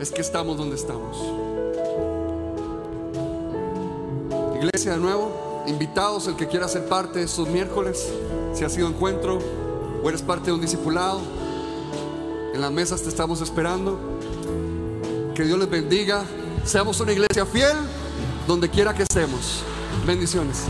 es 0.00 0.10
que 0.10 0.22
estamos 0.22 0.56
donde 0.56 0.76
estamos? 0.76 1.18
Iglesia 4.56 4.92
de 4.92 4.98
nuevo, 4.98 5.64
invitados 5.66 6.28
el 6.28 6.36
que 6.36 6.48
quiera 6.48 6.66
ser 6.66 6.86
parte 6.86 7.18
de 7.18 7.26
estos 7.26 7.46
miércoles, 7.46 8.10
si 8.54 8.64
ha 8.64 8.70
sido 8.70 8.88
encuentro 8.88 9.38
o 10.02 10.08
eres 10.08 10.22
parte 10.22 10.46
de 10.46 10.52
un 10.52 10.60
discipulado, 10.62 11.20
en 12.54 12.60
las 12.60 12.72
mesas 12.72 13.02
te 13.02 13.10
estamos 13.10 13.42
esperando. 13.42 13.98
Que 15.34 15.44
Dios 15.44 15.58
les 15.58 15.68
bendiga. 15.68 16.24
Seamos 16.64 17.00
una 17.00 17.12
iglesia 17.12 17.44
fiel 17.44 17.76
donde 18.46 18.68
quiera 18.70 18.94
que 18.94 19.02
estemos. 19.02 19.62
Bendiciones. 20.06 20.64